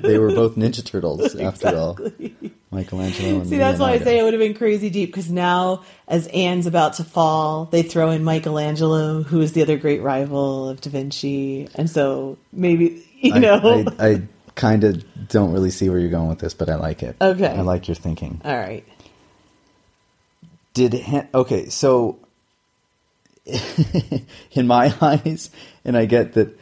[0.00, 1.98] they, were both Ninja Turtles after all.
[2.70, 5.82] Michelangelo and See, that's why I say it would have been crazy deep because now,
[6.06, 10.68] as Anne's about to fall, they throw in Michelangelo, who is the other great rival
[10.68, 13.84] of Da Vinci, and so maybe you I- know.
[13.98, 14.22] I, I,
[14.54, 17.16] kind of don't really see where you're going with this, but I like it.
[17.20, 17.48] Okay.
[17.48, 18.40] I like your thinking.
[18.44, 18.86] All right.
[20.74, 21.68] Did Hen- okay?
[21.68, 22.18] So,
[24.52, 25.50] in my eyes,
[25.84, 26.58] and I get that,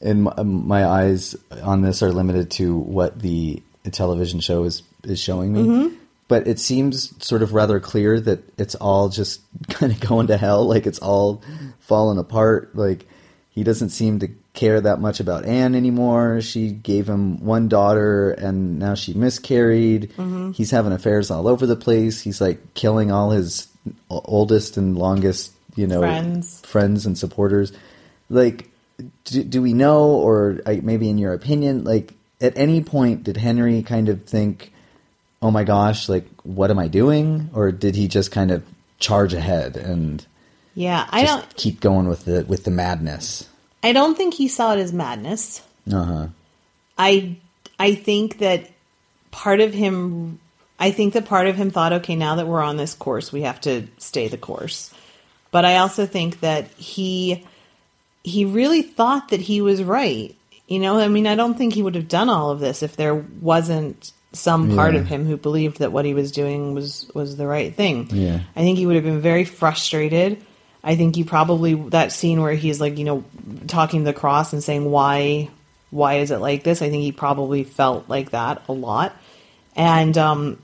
[0.00, 5.20] in my, my eyes on this are limited to what the television show is is
[5.20, 5.62] showing me.
[5.62, 5.96] Mm-hmm.
[6.28, 10.36] But it seems sort of rather clear that it's all just kind of going to
[10.36, 10.66] hell.
[10.66, 11.42] Like it's all
[11.80, 12.74] falling apart.
[12.74, 13.06] Like
[13.50, 16.40] he doesn't seem to care that much about Anne anymore.
[16.42, 20.10] She gave him one daughter and now she miscarried.
[20.16, 20.52] Mm-hmm.
[20.52, 22.20] He's having affairs all over the place.
[22.20, 23.68] He's like killing all his
[24.10, 26.60] oldest and longest, you know, Friends.
[26.66, 27.72] friends and supporters.
[28.28, 28.68] Like,
[29.24, 33.36] do, do we know, or I- maybe in your opinion, like at any point did
[33.38, 34.72] Henry kind of think,
[35.40, 38.62] "Oh my gosh, like what am I doing?" Or did he just kind of
[38.98, 40.24] charge ahead and
[40.74, 41.56] Yeah, I just don't.
[41.56, 43.48] keep going with the with the madness?
[43.82, 45.62] I don't think he saw it as madness.
[45.92, 46.26] Uh huh.
[46.98, 47.36] I
[47.78, 48.70] I think that
[49.30, 50.38] part of him
[50.78, 53.42] I think that part of him thought, okay, now that we're on this course, we
[53.42, 54.92] have to stay the course.
[55.50, 57.44] But I also think that he
[58.24, 60.34] he really thought that he was right.
[60.68, 62.96] You know, I mean, I don't think he would have done all of this if
[62.96, 65.00] there wasn't some part Yeah.
[65.00, 68.08] of him who believed that what he was doing was was the right thing.
[68.10, 68.40] Yeah.
[68.56, 70.42] I think he would have been very frustrated.
[70.84, 73.24] I think he probably that scene where he's like, you know,
[73.66, 75.50] talking the cross and saying why
[75.90, 76.82] why is it like this?
[76.82, 79.16] I think he probably felt like that a lot.
[79.76, 80.58] And um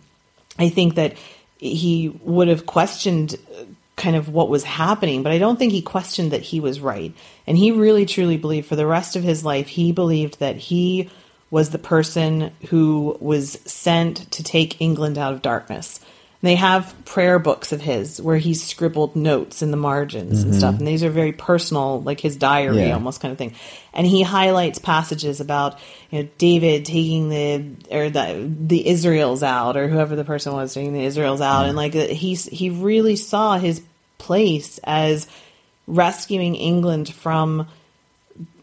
[0.58, 1.16] I think that
[1.58, 3.64] he would have questioned uh,
[3.96, 7.12] kind of what was happening, but I don't think he questioned that he was right.
[7.46, 11.10] And he really truly believed for the rest of his life, he believed that he
[11.50, 16.00] was the person who was sent to take England out of darkness.
[16.40, 20.74] They have prayer books of his where he's scribbled notes in the margins and stuff.
[20.74, 20.78] Mm-hmm.
[20.82, 22.94] And these are very personal, like his diary Yeah.
[22.94, 23.54] almost kind of thing.
[23.92, 29.76] And he highlights passages about you know David taking the or the the Israels out
[29.76, 33.58] or whoever the person was taking the Israels out and like he's he really saw
[33.58, 33.82] his
[34.18, 35.26] place as
[35.88, 37.66] rescuing England from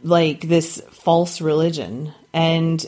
[0.01, 2.13] like this false religion.
[2.33, 2.85] And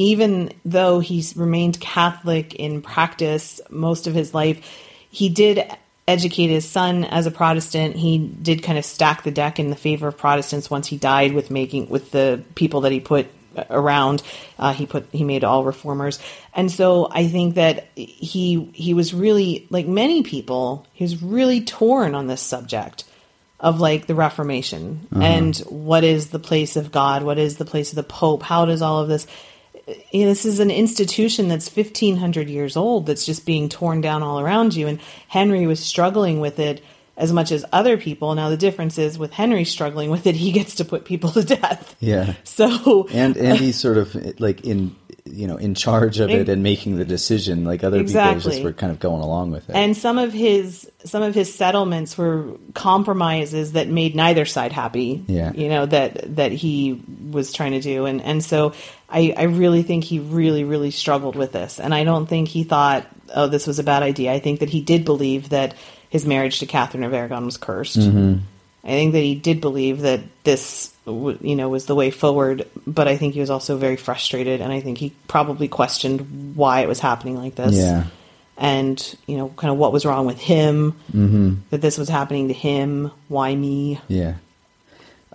[0.00, 4.66] even though he's remained Catholic in practice most of his life,
[5.10, 5.70] he did
[6.08, 7.96] educate his son as a Protestant.
[7.96, 11.34] He did kind of stack the deck in the favor of Protestants once he died
[11.34, 13.26] with making with the people that he put
[13.68, 14.22] around.
[14.58, 16.18] Uh, he put he made all reformers,
[16.54, 20.86] and so I think that he he was really like many people.
[20.94, 23.04] He was really torn on this subject
[23.58, 27.90] of like the Reformation and what is the place of God, what is the place
[27.90, 29.26] of the Pope, how does all of this.
[30.12, 34.22] You know, this is an institution that's 1500 years old that's just being torn down
[34.22, 36.82] all around you and henry was struggling with it
[37.16, 40.52] as much as other people now the difference is with henry struggling with it he
[40.52, 42.34] gets to put people to death Yeah.
[42.44, 44.94] so And and he's sort of like in
[45.26, 47.62] you know in charge of it and making the decision.
[47.64, 49.76] Like other people just were kind of going along with it.
[49.76, 55.22] and some of his some of his settlements were compromises that made neither side happy
[55.28, 55.52] Yeah.
[55.52, 57.00] you know that that he
[57.30, 58.72] was trying to do and and so
[59.10, 61.80] i i really think he really really struggled with this.
[61.80, 64.32] And i don't think he thought oh this was a bad idea.
[64.32, 65.74] I think that he did believe that
[66.08, 67.98] his marriage to catherine of aragon was cursed.
[68.82, 72.66] I think that he did believe that this you know was the way forward.
[72.86, 74.60] But i think he was also very frustrated.
[74.60, 77.76] And i think he probably questioned why it was happening like this.
[77.76, 78.04] Yeah.
[78.56, 81.54] and you know kind of what was wrong with him mm-hmm.
[81.70, 83.10] that this was happening to him.
[83.28, 84.00] Why me?
[84.08, 84.34] Yeah.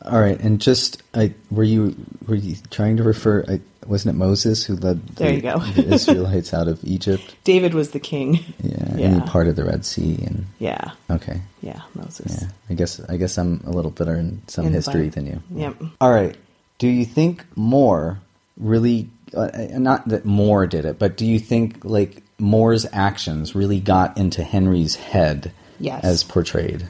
[0.01, 1.95] All right, and just I were you
[2.27, 3.43] were you trying to refer?
[3.47, 5.59] I, wasn't it Moses who led There the, you go.
[5.59, 7.35] the Israelites out of Egypt?
[7.43, 9.05] david was the king Yeah, Yeah.
[9.07, 12.47] and he parted the Red Sea, and yeah okay, yeah moses yeah.
[12.69, 15.41] I guess I guess I'm a little better in some In history than you.
[15.51, 15.75] Yep.
[16.01, 16.35] All right.
[16.77, 18.19] Do you think More
[18.57, 19.09] really?
[19.33, 23.79] Uh, uh, not that More did it, but do you think like More's actions really
[23.79, 26.03] got into Henry's head Yes.
[26.03, 26.87] as portrayed?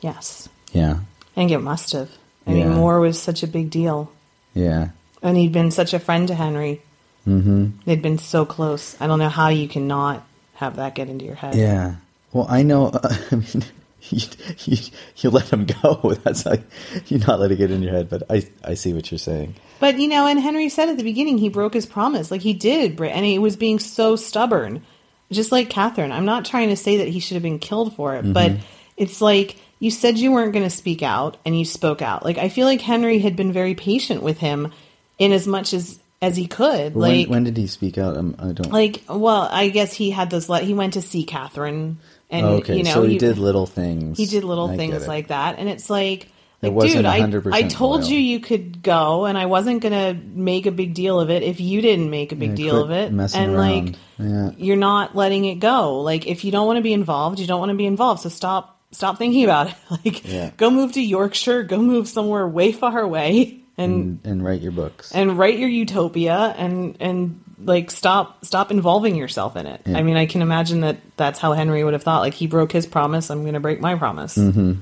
[0.00, 2.10] yes Yeah, i think it must have
[2.46, 2.68] i Yeah.
[2.68, 4.10] mean more was such a big deal
[4.54, 4.90] yeah,
[5.22, 6.80] and he'd been such a friend to henry
[7.26, 7.70] mm-hmm.
[7.84, 11.34] they'd been so close i don't know how you cannot have that get into your
[11.34, 11.96] head yeah.
[12.34, 12.90] Well, I know.
[13.30, 13.64] I mean,
[14.10, 14.26] you,
[14.64, 14.76] you,
[15.18, 16.14] you let him go.
[16.24, 16.62] That's like
[17.06, 18.10] you not let it get in your head.
[18.10, 19.54] But I I see what you're saying.
[19.80, 22.30] But you know, and Henry said at the beginning he broke his promise.
[22.30, 24.84] Like he did, and he was being so stubborn,
[25.30, 26.10] just like Catherine.
[26.12, 28.52] I'm not trying to say that he should have been killed for it, but
[28.96, 32.24] it's like you said you weren't going to speak out, and you spoke out.
[32.24, 34.72] Like I feel like Henry had been very patient with him,
[35.18, 36.94] in as much as as he could.
[36.94, 38.16] When, Like, when did he speak out?
[38.16, 38.72] Um, I don't.
[38.72, 40.48] like, well, I guess he had those.
[40.48, 41.98] Le- he went to see Catherine,
[42.30, 44.16] and Oh, okay, you know, so he, did little things.
[44.16, 46.28] he did little I things like that, and it's like,
[46.62, 48.12] It like dude, I, 100% I told loyal.
[48.12, 51.60] you you could go, and I wasn't gonna make a big deal of it if
[51.60, 53.54] you didn't make a big Yeah, deal of it, and around.
[53.56, 54.50] like, Yeah.
[54.56, 56.00] you're not letting it go.
[56.00, 58.22] Like, if you don't want to be involved, you don't want to be involved.
[58.22, 59.74] So stop, stop thinking about it.
[59.90, 60.50] Like, Yeah.
[60.56, 64.72] go move to Yorkshire, go move somewhere way far away, and and, and write your
[64.72, 65.12] books.
[65.12, 69.80] and write your utopia and and like stop stop involving yourself in it.
[69.86, 69.98] Yeah.
[69.98, 72.20] I mean, I can imagine that that's how Henry would have thought.
[72.20, 74.36] Like he broke his promise, I'm going to break my promise.
[74.36, 74.72] Mm-hmm.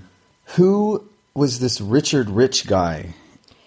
[0.57, 3.15] Who was this Richard Rich guy?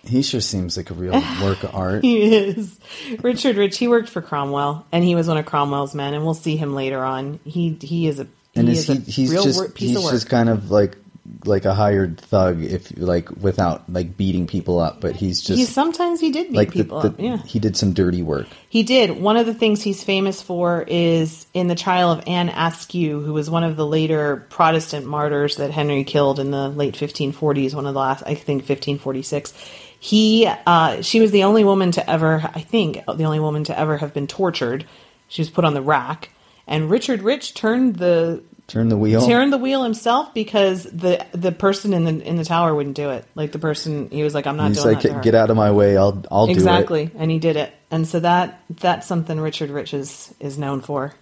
[0.03, 2.03] He sure seems like a real work of art.
[2.03, 2.77] He is
[3.21, 3.77] Richard Rich.
[3.79, 6.75] He worked for Cromwell, and he was one of Cromwell's men, and we'll see him
[6.75, 7.39] later on.
[7.43, 8.95] He he is a And he is he?
[8.99, 10.97] He's just he's just kind of like
[11.45, 15.65] like a hired thug, if like without like beating people up, but he's just he
[15.65, 17.19] sometimes he did beat like the, people the- up.
[17.19, 18.47] Yeah, he did some dirty work.
[18.69, 19.19] He did.
[19.19, 23.33] One of the things he's famous for is in the trial of Anne Askew, who
[23.33, 27.85] was one of the later Protestant martyrs that Henry killed in the late 1540s, one
[27.85, 29.53] of the last, I think, 1546.
[29.99, 33.79] He, uh, she was the only woman to ever, I think, the only woman to
[33.79, 34.85] ever have been tortured.
[35.27, 36.29] She was put on the rack,
[36.67, 39.25] and Richard Rich turned the Turn the wheel.
[39.27, 43.11] turned the wheel himself because the the person in the in the tower wouldn't do
[43.11, 43.23] it.
[43.35, 45.35] Like the person, he was like, "I'm not he's doing like, that." to her." get
[45.35, 45.95] out of my way.
[45.97, 50.33] I'll I'll exactly and he did it and so that that's something richard rich is
[50.39, 51.13] is known for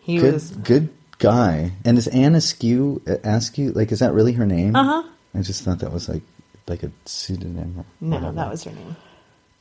[0.00, 0.22] he do.
[0.22, 0.88] Good was good
[1.18, 1.72] guy.
[1.84, 4.76] And is Anne Askew Askew like is that really her name?
[4.76, 6.22] uh-huh I just thought that was like
[6.68, 7.84] like a pseudonym.
[8.00, 8.96] no that was her name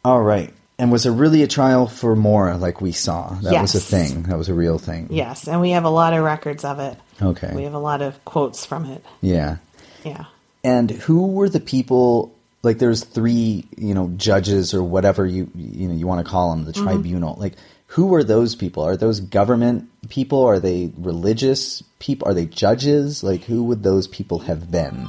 [0.03, 0.53] All right.
[0.81, 3.35] And was there really a trial for more like we saw?
[3.43, 4.23] That was a thing.
[4.23, 5.07] That was a real thing.
[5.11, 7.51] yes and we have a lot of records of it Okay.
[7.55, 9.57] we have a lot of quotes from it Yeah.
[10.03, 10.25] yeah
[10.63, 12.33] And who were the people?
[12.63, 16.51] Like, there's three, you know, judges or whatever you you know you want to call
[16.51, 16.83] them, the mm-hmm.
[16.83, 17.35] tribunal.
[17.39, 17.53] Like,
[17.87, 18.83] who were those people?
[18.83, 20.43] Are those government people?
[20.43, 22.27] Are they religious people?
[22.27, 23.23] Are they judges?
[23.23, 25.07] Like, who would those people have been?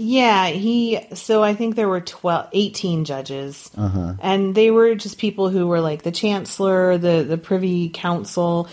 [0.00, 1.00] Yeah, he.
[1.14, 4.14] So I think there were 12, 18 judges, Uh-huh.
[4.22, 8.68] and they were just people who were like the chancellor, the the privy council.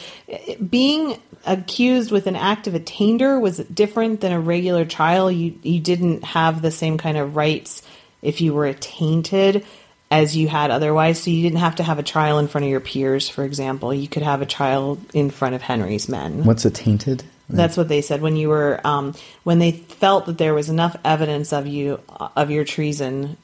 [0.69, 1.17] Being
[1.47, 5.31] accused with an act of attainder was different than a regular trial.
[5.31, 7.81] You you didn't have the same kind of rights
[8.21, 9.65] if you were attainted
[10.11, 11.19] as you had otherwise.
[11.23, 13.91] So you didn't have to have a trial in front of your peers, for example.
[13.95, 16.43] You could have a trial in front of Henry's men.
[16.43, 17.23] What's a tainted?
[17.49, 20.95] That's what they said when you were um, when they felt that there was enough
[21.05, 21.99] evidence of you
[22.35, 23.37] of your treason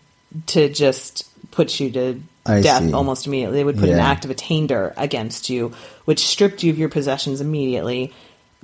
[0.47, 2.93] to just put you to I death see.
[2.93, 3.57] almost immediately.
[3.57, 5.73] They would put an act of attainder against you,
[6.05, 8.13] which stripped you of your possessions immediately,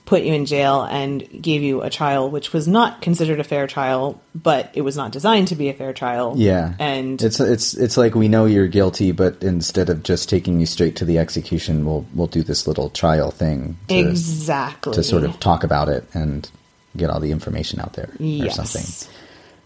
[0.08, 3.68] put you in jail, and gave you a trial, which was not considered a fair
[3.68, 6.34] trial, but it was not designed to be a fair trial.
[6.38, 10.60] Yeah, and it's it's it's like we know you're guilty, but instead of just taking
[10.60, 15.04] you straight to the execution, we'll we'll do this little trial thing to, exactly to
[15.04, 16.50] sort of talk about it and
[16.96, 19.08] get all the information out there or something.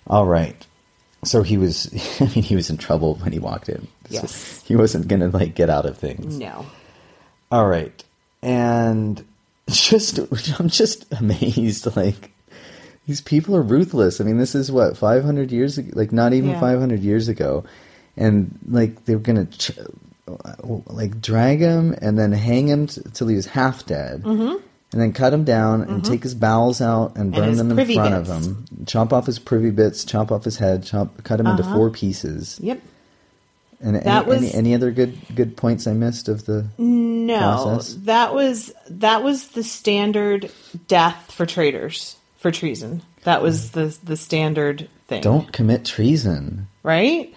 [0.08, 0.66] All right.
[1.24, 1.88] So he was,
[2.20, 3.82] I mean, he was in trouble when he walked in.
[3.82, 4.64] So Yes.
[4.66, 6.38] he wasn't gonna like get out of things.
[6.40, 6.66] no.
[7.52, 8.04] All right,
[8.42, 9.24] and
[9.90, 10.20] just
[10.60, 11.96] I'm just amazed.
[11.96, 12.32] Like
[13.08, 14.22] these people are ruthless.
[14.22, 16.60] I mean, this is what 500 years ago, like not even Yeah.
[16.60, 17.64] 500 years ago,
[18.18, 19.72] and like they're gonna ch-
[20.88, 24.24] like drag him and then hang him t- till he was half dead.
[24.24, 24.58] Mm-hmm.
[24.94, 27.94] And then cut him down and take his bowels out and burn his them in
[27.96, 28.30] front bits.
[28.30, 28.66] of him.
[28.86, 32.60] Chop off his privy bits, chop off his head, chop, cut him into four pieces.
[32.62, 32.82] Yep.
[33.84, 36.68] And any, That was- any, any other good good points I missed of the?
[36.78, 37.94] No, process?
[38.06, 40.52] that was that was the standard
[40.88, 43.02] death for traitors for treason.
[43.24, 45.22] That was the the standard thing.
[45.22, 46.68] Don't commit treason.
[46.84, 47.34] right?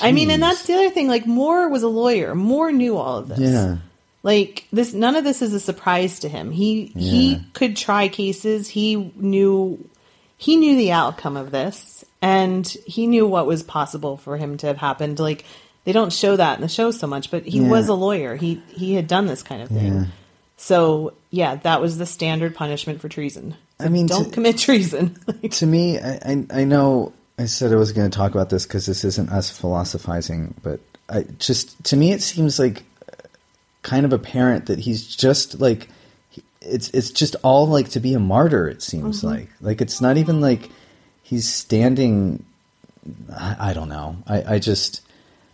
[0.00, 1.06] I mean, and that's the other thing.
[1.08, 2.34] Like More was a lawyer.
[2.34, 3.38] More knew all of this.
[3.38, 3.76] Yeah.
[4.24, 6.50] Like this, none of this is a surprise to him.
[6.50, 8.68] He he could try cases.
[8.68, 9.88] He knew
[10.36, 14.66] he knew the outcome of this, and he knew what was possible for him to
[14.66, 15.18] have happened.
[15.18, 15.44] Like
[15.84, 17.68] they don't show that in the show so much, but he Yeah.
[17.68, 18.36] was a lawyer.
[18.36, 19.94] He he had done this kind of thing.
[19.94, 20.04] Yeah.
[20.56, 23.54] So yeah, that was the standard punishment for treason.
[23.78, 25.16] I mean, don't to- commit treason.
[25.50, 28.64] To me, I, I, I know I said I was going to talk about this
[28.66, 32.84] because this isn't us philosophizing, but I just to me it seems like
[33.82, 35.88] kind of apparent that he's just like
[36.62, 38.66] it's it's just all like to be a martyr.
[38.68, 39.26] It seems Mm-hmm.
[39.26, 40.70] like like it's not even like
[41.26, 42.44] he's standing.
[43.32, 44.16] I, I don't know.
[44.26, 45.02] I, I just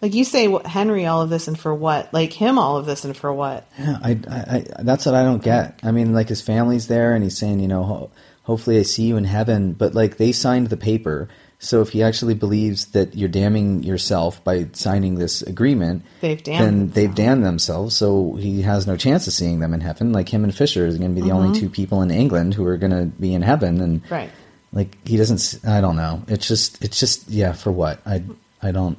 [0.02, 2.12] like you say, Henry, all of this and for what?
[2.12, 3.66] Like him, all of this and for what?
[3.78, 5.78] Yeah, I, I, I, that's what I don't get.
[5.82, 8.10] I mean, like his family's there, and he's saying, you know, ho-
[8.42, 9.72] hopefully I see you in heaven.
[9.72, 11.28] But like they signed the paper,
[11.60, 16.64] so if he actually believes that you're damning yourself by signing this agreement, They've damned
[16.66, 17.94] then they've damned themselves.
[17.96, 20.12] So he has no chance of seeing them in heaven.
[20.12, 22.64] Like him and Fisher is going to be the only two people in England who
[22.66, 24.14] are going to be in heaven, and Mm-hmm.
[24.14, 24.30] Right.
[24.72, 25.64] Like he doesn't.
[25.66, 26.22] I don't know.
[26.28, 27.52] It's just, it's just, yeah.
[27.52, 28.00] For what?
[28.06, 28.22] I,
[28.62, 28.98] I don't.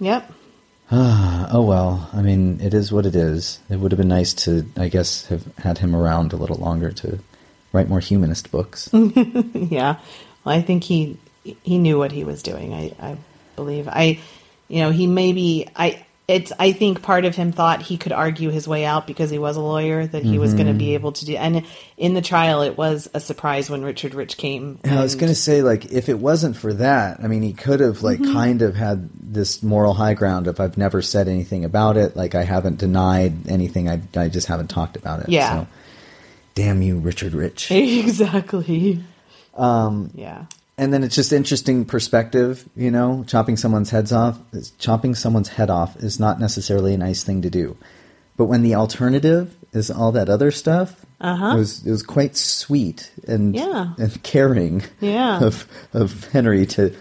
[0.00, 0.30] Yep.
[1.54, 3.60] Oh well, I mean, it is what it is.
[3.68, 6.90] It would have been nice to, I guess, have had him around a little longer
[6.92, 7.18] to
[7.72, 8.88] write more humanist books.
[8.94, 9.98] Yeah.
[10.44, 11.18] Well, I think he
[11.62, 12.72] he knew what he was doing.
[12.74, 13.16] I I
[13.56, 13.86] believe.
[13.88, 14.18] I
[14.68, 18.50] you know, he maybe I it's I think part of him thought he could argue
[18.50, 21.12] his way out because he was a lawyer that he was going to be able
[21.12, 21.36] to do.
[21.36, 21.64] And
[21.96, 24.78] in the trial it was a surprise when Richard Rich came.
[24.82, 27.52] And I was going to say, like, if it wasn't for that, I mean, he
[27.52, 28.32] could have, like, Mm-hmm.
[28.32, 32.16] kind of had this moral high ground of I've never said anything about it.
[32.16, 33.88] Like, I haven't denied anything.
[33.88, 35.28] I, I just haven't talked about it.
[35.28, 35.50] Yeah.
[35.62, 35.66] So,
[36.54, 37.70] damn you, Richard Rich.
[38.16, 39.02] exactly.
[39.54, 40.46] Um yeah.
[40.78, 44.38] And then it's just interesting perspective, you know, chopping someone's heads off,
[44.78, 47.76] chopping someone's head off is not necessarily a nice thing to do.
[48.36, 51.54] But when the alternative is all that other stuff, Uh-huh.
[51.54, 53.92] it was it was quite sweet and Yeah.
[53.98, 55.40] and caring Yeah.
[55.40, 56.92] of of Henry to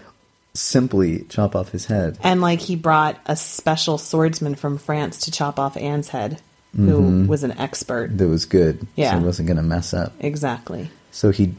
[0.54, 2.18] simply chop off his head.
[2.22, 6.40] And like he brought a special swordsman from France to chop off Anne's head
[6.76, 8.18] who was an expert.
[8.18, 8.86] That was good.
[8.96, 9.12] Yeah.
[9.14, 10.14] So he wasn't gonna mess up.
[10.20, 10.90] Exactly.
[11.12, 11.54] So he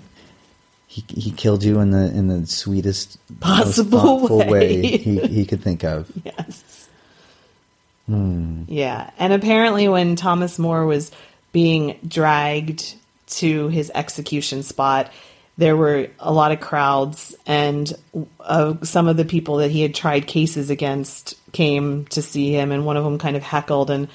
[0.93, 4.82] he he killed you in the in the sweetest Possible way, way.
[4.99, 6.12] he, he could think of.
[6.22, 6.88] Yes.
[8.07, 9.11] Yeah.
[9.18, 11.11] And apparently, when Thomas More was
[11.51, 12.95] being dragged
[13.28, 15.11] to his execution spot,
[15.57, 17.90] there were a lot of crowds, and
[18.40, 22.70] uh, some of the people that he had tried cases against came to see him,
[22.70, 24.09] and one of them kind of heckled and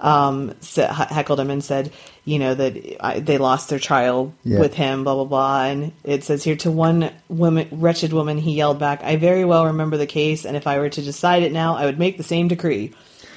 [0.00, 1.92] um, heckled him and said,
[2.24, 4.60] you know, that I, they lost their trial Yeah.
[4.60, 5.64] with him, blah blah blah.
[5.64, 9.66] And it says here to one woman, wretched woman, he yelled back, "I very well
[9.66, 12.22] remember the case, and if I were to decide it now, I would make the
[12.22, 12.92] same decree."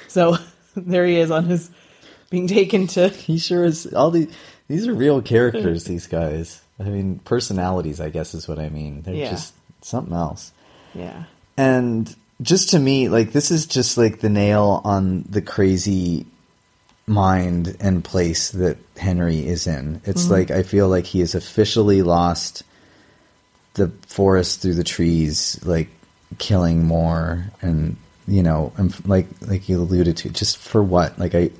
[0.08, 0.36] So
[0.76, 1.70] there he is on his
[2.30, 3.08] being taken to.
[3.26, 3.92] He sure is.
[3.92, 4.28] All the
[4.68, 5.84] these are real characters.
[5.92, 6.60] These guys.
[6.80, 8.00] I mean, personalities.
[8.00, 9.02] I guess is what I mean.
[9.02, 9.30] They're Yeah.
[9.30, 10.52] just something else.
[10.94, 11.24] Yeah.
[11.56, 16.26] And just to me, like this is just like the nail on the crazy
[17.06, 20.00] mind and place that Henry is in.
[20.04, 20.32] It's Mm-hmm.
[20.32, 22.62] like I feel like he has officially lost
[23.74, 25.88] the forest through the trees, like
[26.38, 27.96] killing more, and
[28.26, 31.18] you know, and like like you alluded to, just for what?
[31.18, 31.50] Like I,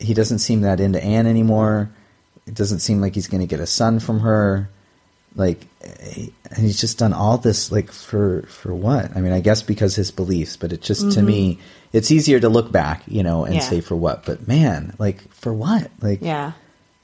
[0.00, 1.90] he doesn't seem that into Anne anymore.
[2.46, 4.68] It doesn't seem like he's going to get a son from her.
[5.36, 9.16] Like, and he's just done all this like for for what?
[9.16, 11.58] I mean, I guess because his beliefs, but it just to me,
[11.92, 13.60] it's easier to look back, you know, and Mm-hmm.
[13.60, 13.68] Yeah.
[13.68, 14.24] say for what.
[14.24, 15.90] But man, like for what?
[16.00, 16.52] Like, Yeah.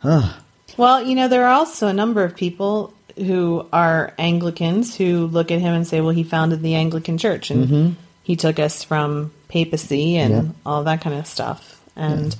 [0.05, 0.33] ugh.
[0.76, 5.51] Well, you know, there are also a number of people who are Anglicans who look
[5.51, 9.33] at him and say, well, he founded the Anglican Church and he took us from
[9.49, 10.47] papacy and Mm-hmm.
[10.47, 10.53] Yeah.
[10.64, 11.83] all that kind of stuff.
[11.97, 12.35] And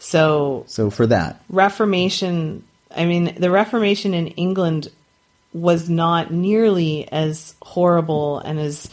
[0.00, 4.88] so so for that, Reformation, I mean, the Reformation in England
[5.56, 8.90] was not nearly as horrible and as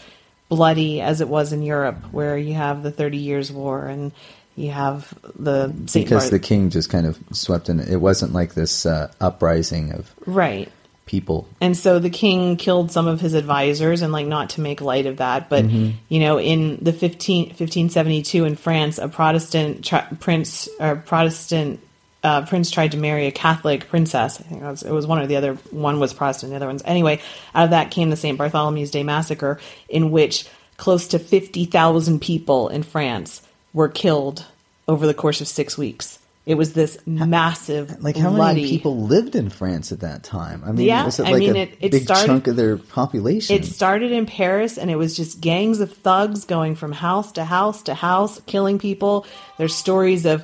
[0.49, 4.11] bloody as it was in Europe, where you have the Thirty Years' War and
[4.55, 7.80] you have the Saint because the king just kind of swept in.
[7.80, 10.72] It wasn't like this uh, uprising of right.
[11.05, 11.47] people.
[11.59, 15.05] And so the king killed some of his advisors, and like not to make light
[15.05, 20.70] of that, but you know, in the 15, 1572 in France, a Protestant tri- prince
[20.80, 21.80] or Protestant
[22.24, 24.39] uh, prince tried to marry a Catholic princess.
[24.39, 25.55] I think it was, it was one or the other.
[25.71, 27.19] One was Protestant, the other one's anyway.
[27.53, 28.38] Out of that came the St.
[28.38, 29.59] Bartholomew's Day massacre,
[29.89, 30.47] in which
[30.78, 33.41] close to fifty thousand people in France
[33.74, 34.45] were killed
[34.88, 36.19] over the course of six weeks.
[36.45, 40.61] It was this massive, Like how bloody, many people lived in France at that time?
[40.65, 42.57] I mean, Yeah, was it I like mean, a it- it big started- chunk of
[42.57, 43.55] their population?
[43.55, 47.45] It started in Paris and it was just gangs of thugs going from house to
[47.45, 49.26] house to house, killing people.
[49.57, 50.43] There's stories of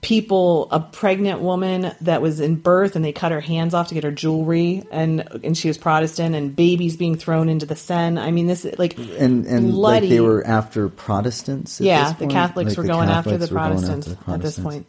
[0.00, 3.94] people, a pregnant woman that was in birth and they cut her hands off to
[3.94, 8.20] get her jewelry and and she was Protestant and babies being thrown into the Seine.
[8.20, 11.80] I mean this is like and and like they were after Protestants.
[11.80, 12.26] At yeah, the?
[12.26, 14.86] Catholics Like, were the going after the going after Protestants at this point.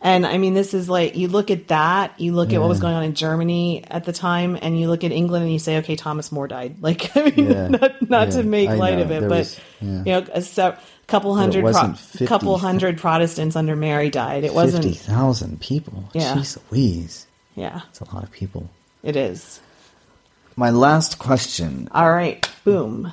[0.00, 2.78] And I mean, this is like you look at that, you look at what was
[2.78, 5.78] going on in Germany at the time, and you look at England, and you say,
[5.78, 6.76] okay, Thomas More died.
[6.80, 7.66] Like, I mean, Yeah.
[7.66, 9.02] not, not to make I light know.
[9.02, 9.88] of it, There but was- yeah.
[9.98, 10.76] you know, a se-
[11.08, 12.26] couple hundred, wasn't pro- 50.
[12.26, 14.44] couple hundred Protestants under Mary died.
[14.44, 14.84] It wasn't.
[14.84, 16.08] Fifty thousand people.
[16.12, 16.34] Yeah.
[16.36, 18.70] Jeez Louise, Yeah, that's a lot of people.
[19.02, 19.60] it is.
[20.56, 23.12] My last question: All right, boom.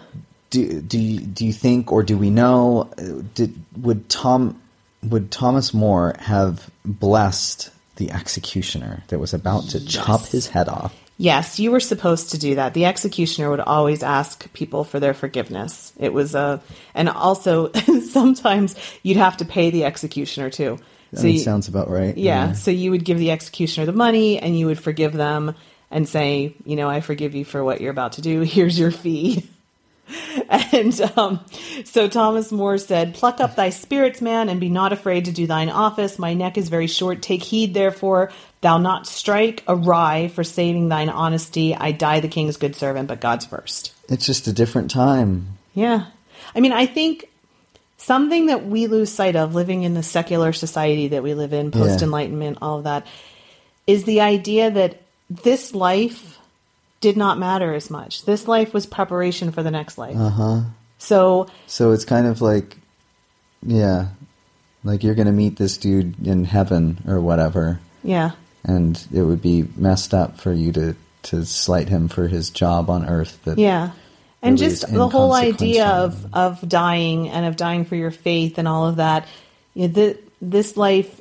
[0.51, 2.89] Do do you, do you think, or do we know?
[2.97, 4.61] uh, Did would Tom
[5.03, 10.93] would Thomas More have blessed the executioner that was about to chop his head off?
[11.17, 12.73] Yes, you were supposed to do that.
[12.73, 15.93] The executioner would always ask people for their forgiveness.
[15.97, 16.61] It was a,
[16.93, 17.71] and also
[18.09, 20.77] sometimes you'd have to pay the executioner too.
[21.13, 22.17] That you- sounds about right.
[22.17, 25.55] yeah, so you would give the executioner the money and you would forgive them
[25.89, 28.41] and say, you know, I forgive you for what you're about to do.
[28.55, 29.49] Here's your fee.
[30.71, 31.45] And um,
[31.85, 35.47] so Thomas More said, Pluck up thy spirits, man, and be not afraid to do
[35.47, 36.19] thine office.
[36.19, 37.21] My neck is very short.
[37.21, 38.31] Take heed, therefore,
[38.61, 41.73] thou not strike awry for saving thine honesty.
[41.75, 43.93] I die the king's good servant, but God's first.
[44.09, 45.57] It's just a different time.
[45.73, 46.07] Yeah.
[46.53, 47.29] I mean, I think
[47.97, 51.71] something that we lose sight of living in the secular society that we live in,
[51.71, 53.07] post enlightenment, all of that,
[53.87, 56.34] is the idea that this life
[57.01, 58.25] did not matter as much.
[58.25, 60.15] This life was preparation for the next life.
[60.17, 60.61] Uh-huh.
[60.97, 62.77] So, So it's kind of like,
[63.63, 64.07] yeah,
[64.83, 68.31] like you're going to meet this dude in heaven or whatever, yeah.
[68.63, 72.89] and it would be messed up for you to to slight him for his job
[72.89, 73.43] on Earth.
[73.43, 73.91] That Yeah.
[74.41, 78.59] And really just the whole idea of, of dying and of dying for your faith
[78.59, 79.27] and all of that.
[79.73, 81.19] You know, the, this life,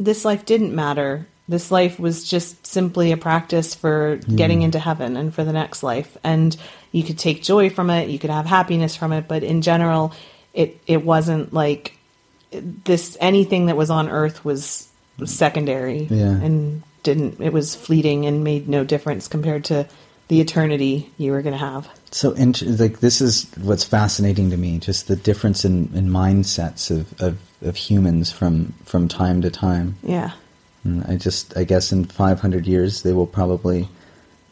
[0.00, 1.26] this life didn't matter.
[1.46, 4.64] This life was just simply a practice for getting hmm.
[4.64, 6.16] into heaven and for the next life.
[6.24, 6.56] And
[6.90, 8.08] you could take joy from it.
[8.08, 9.28] You could have happiness from it.
[9.28, 10.14] But in general,
[10.54, 11.98] it, it wasn't like
[12.50, 14.88] this, anything that was on earth was,
[15.18, 16.30] was secondary Yeah.
[16.30, 19.86] and didn't, it was fleeting and made no difference compared to
[20.28, 21.88] the eternity you were going to have.
[22.10, 26.90] So, int- like, this is what's fascinating to me: just the difference in, in mindsets
[26.90, 29.96] of, of, of humans from from time to time.
[30.02, 30.32] Yeah.
[30.84, 33.88] And I just, I guess, in 500 years, they will probably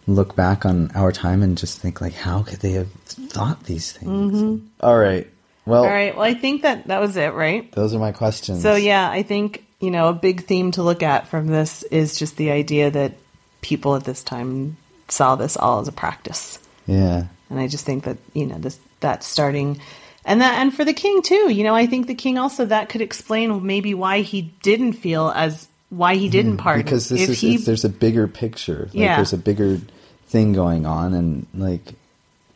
[0.06, 3.92] look back on our time and just think, like, how could they have thought these
[3.92, 4.34] things?
[4.34, 4.66] Mm-hmm.
[4.80, 5.28] All right.
[5.64, 6.16] Well, All right.
[6.16, 7.70] Well, I think that that was it, right?
[7.72, 8.62] those are my questions.
[8.62, 12.18] So, yeah, I think, you know, a big theme to look at from this is
[12.18, 13.12] just the idea that
[13.60, 14.76] people at this time
[15.08, 16.58] saw this all as a practice.
[16.86, 17.26] Yeah.
[17.48, 19.80] And I just think that, you know, this that's starting
[20.24, 22.88] and that and for the king too, you know, I think the king also that
[22.88, 26.82] could explain maybe why he didn't feel as why he didn't hmm, pardon.
[26.84, 28.84] Because this if is, he, there's a bigger picture.
[28.86, 29.16] Like, Yeah.
[29.16, 29.78] There's a bigger
[30.26, 31.92] thing going on, and like,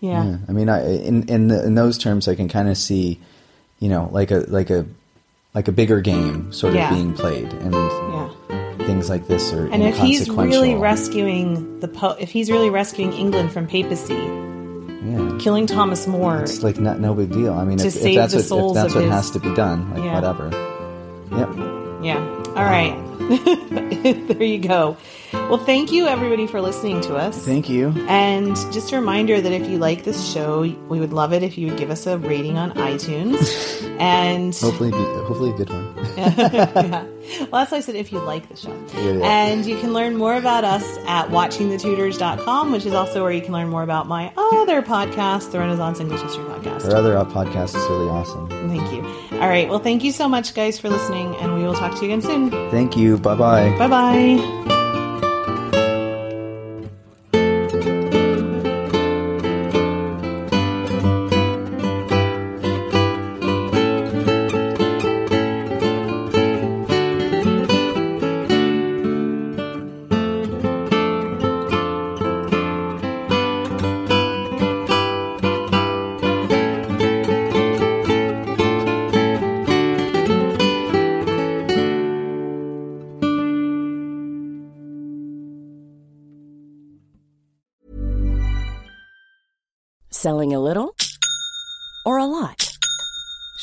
[0.01, 0.24] yeah.
[0.24, 3.18] Yeah, I mean, I in in the, in those terms, I can kind of see,
[3.78, 4.87] you know, like a like a
[5.55, 8.76] like a bigger game sort of being played, and Yeah.
[8.87, 13.12] things like this are And if he's really rescuing the po- if he's really rescuing
[13.12, 15.37] England from papacy, yeah.
[15.41, 17.53] killing Thomas More, It's like not, no big deal.
[17.55, 20.05] I mean, if, if that's what if that's what his- has to be done, like
[20.05, 20.14] Yeah.
[20.14, 20.51] whatever.
[21.32, 22.05] Yep.
[22.05, 22.43] yeah.
[22.57, 22.94] All right.
[24.28, 24.96] there you go.
[25.32, 27.44] Well, thank you everybody for listening to us.
[27.44, 27.88] Thank you.
[28.09, 31.59] And just a reminder that if you like this show, we would love it if
[31.59, 33.82] you would give us a rating on iTunes.
[34.00, 35.94] and Hopefully, hopefully a good one.
[36.16, 37.07] yeah.
[37.41, 38.74] Well, that's why I said if you like the show.
[38.95, 39.47] Yeah, yeah.
[39.47, 43.53] And you can learn more about us at watchingthetudors.com, which is also where you can
[43.53, 46.85] learn more about my other podcast, the Renaissance English History Podcast.
[46.87, 48.49] Our other podcast is really awesome.
[48.68, 49.03] Thank you.
[49.39, 49.68] All right.
[49.68, 52.22] Well, thank you so much, guys, for listening, and we will talk to you again
[52.22, 52.51] soon.
[52.70, 53.18] Thank you.
[53.18, 53.77] Bye bye.
[53.79, 54.76] Bye bye.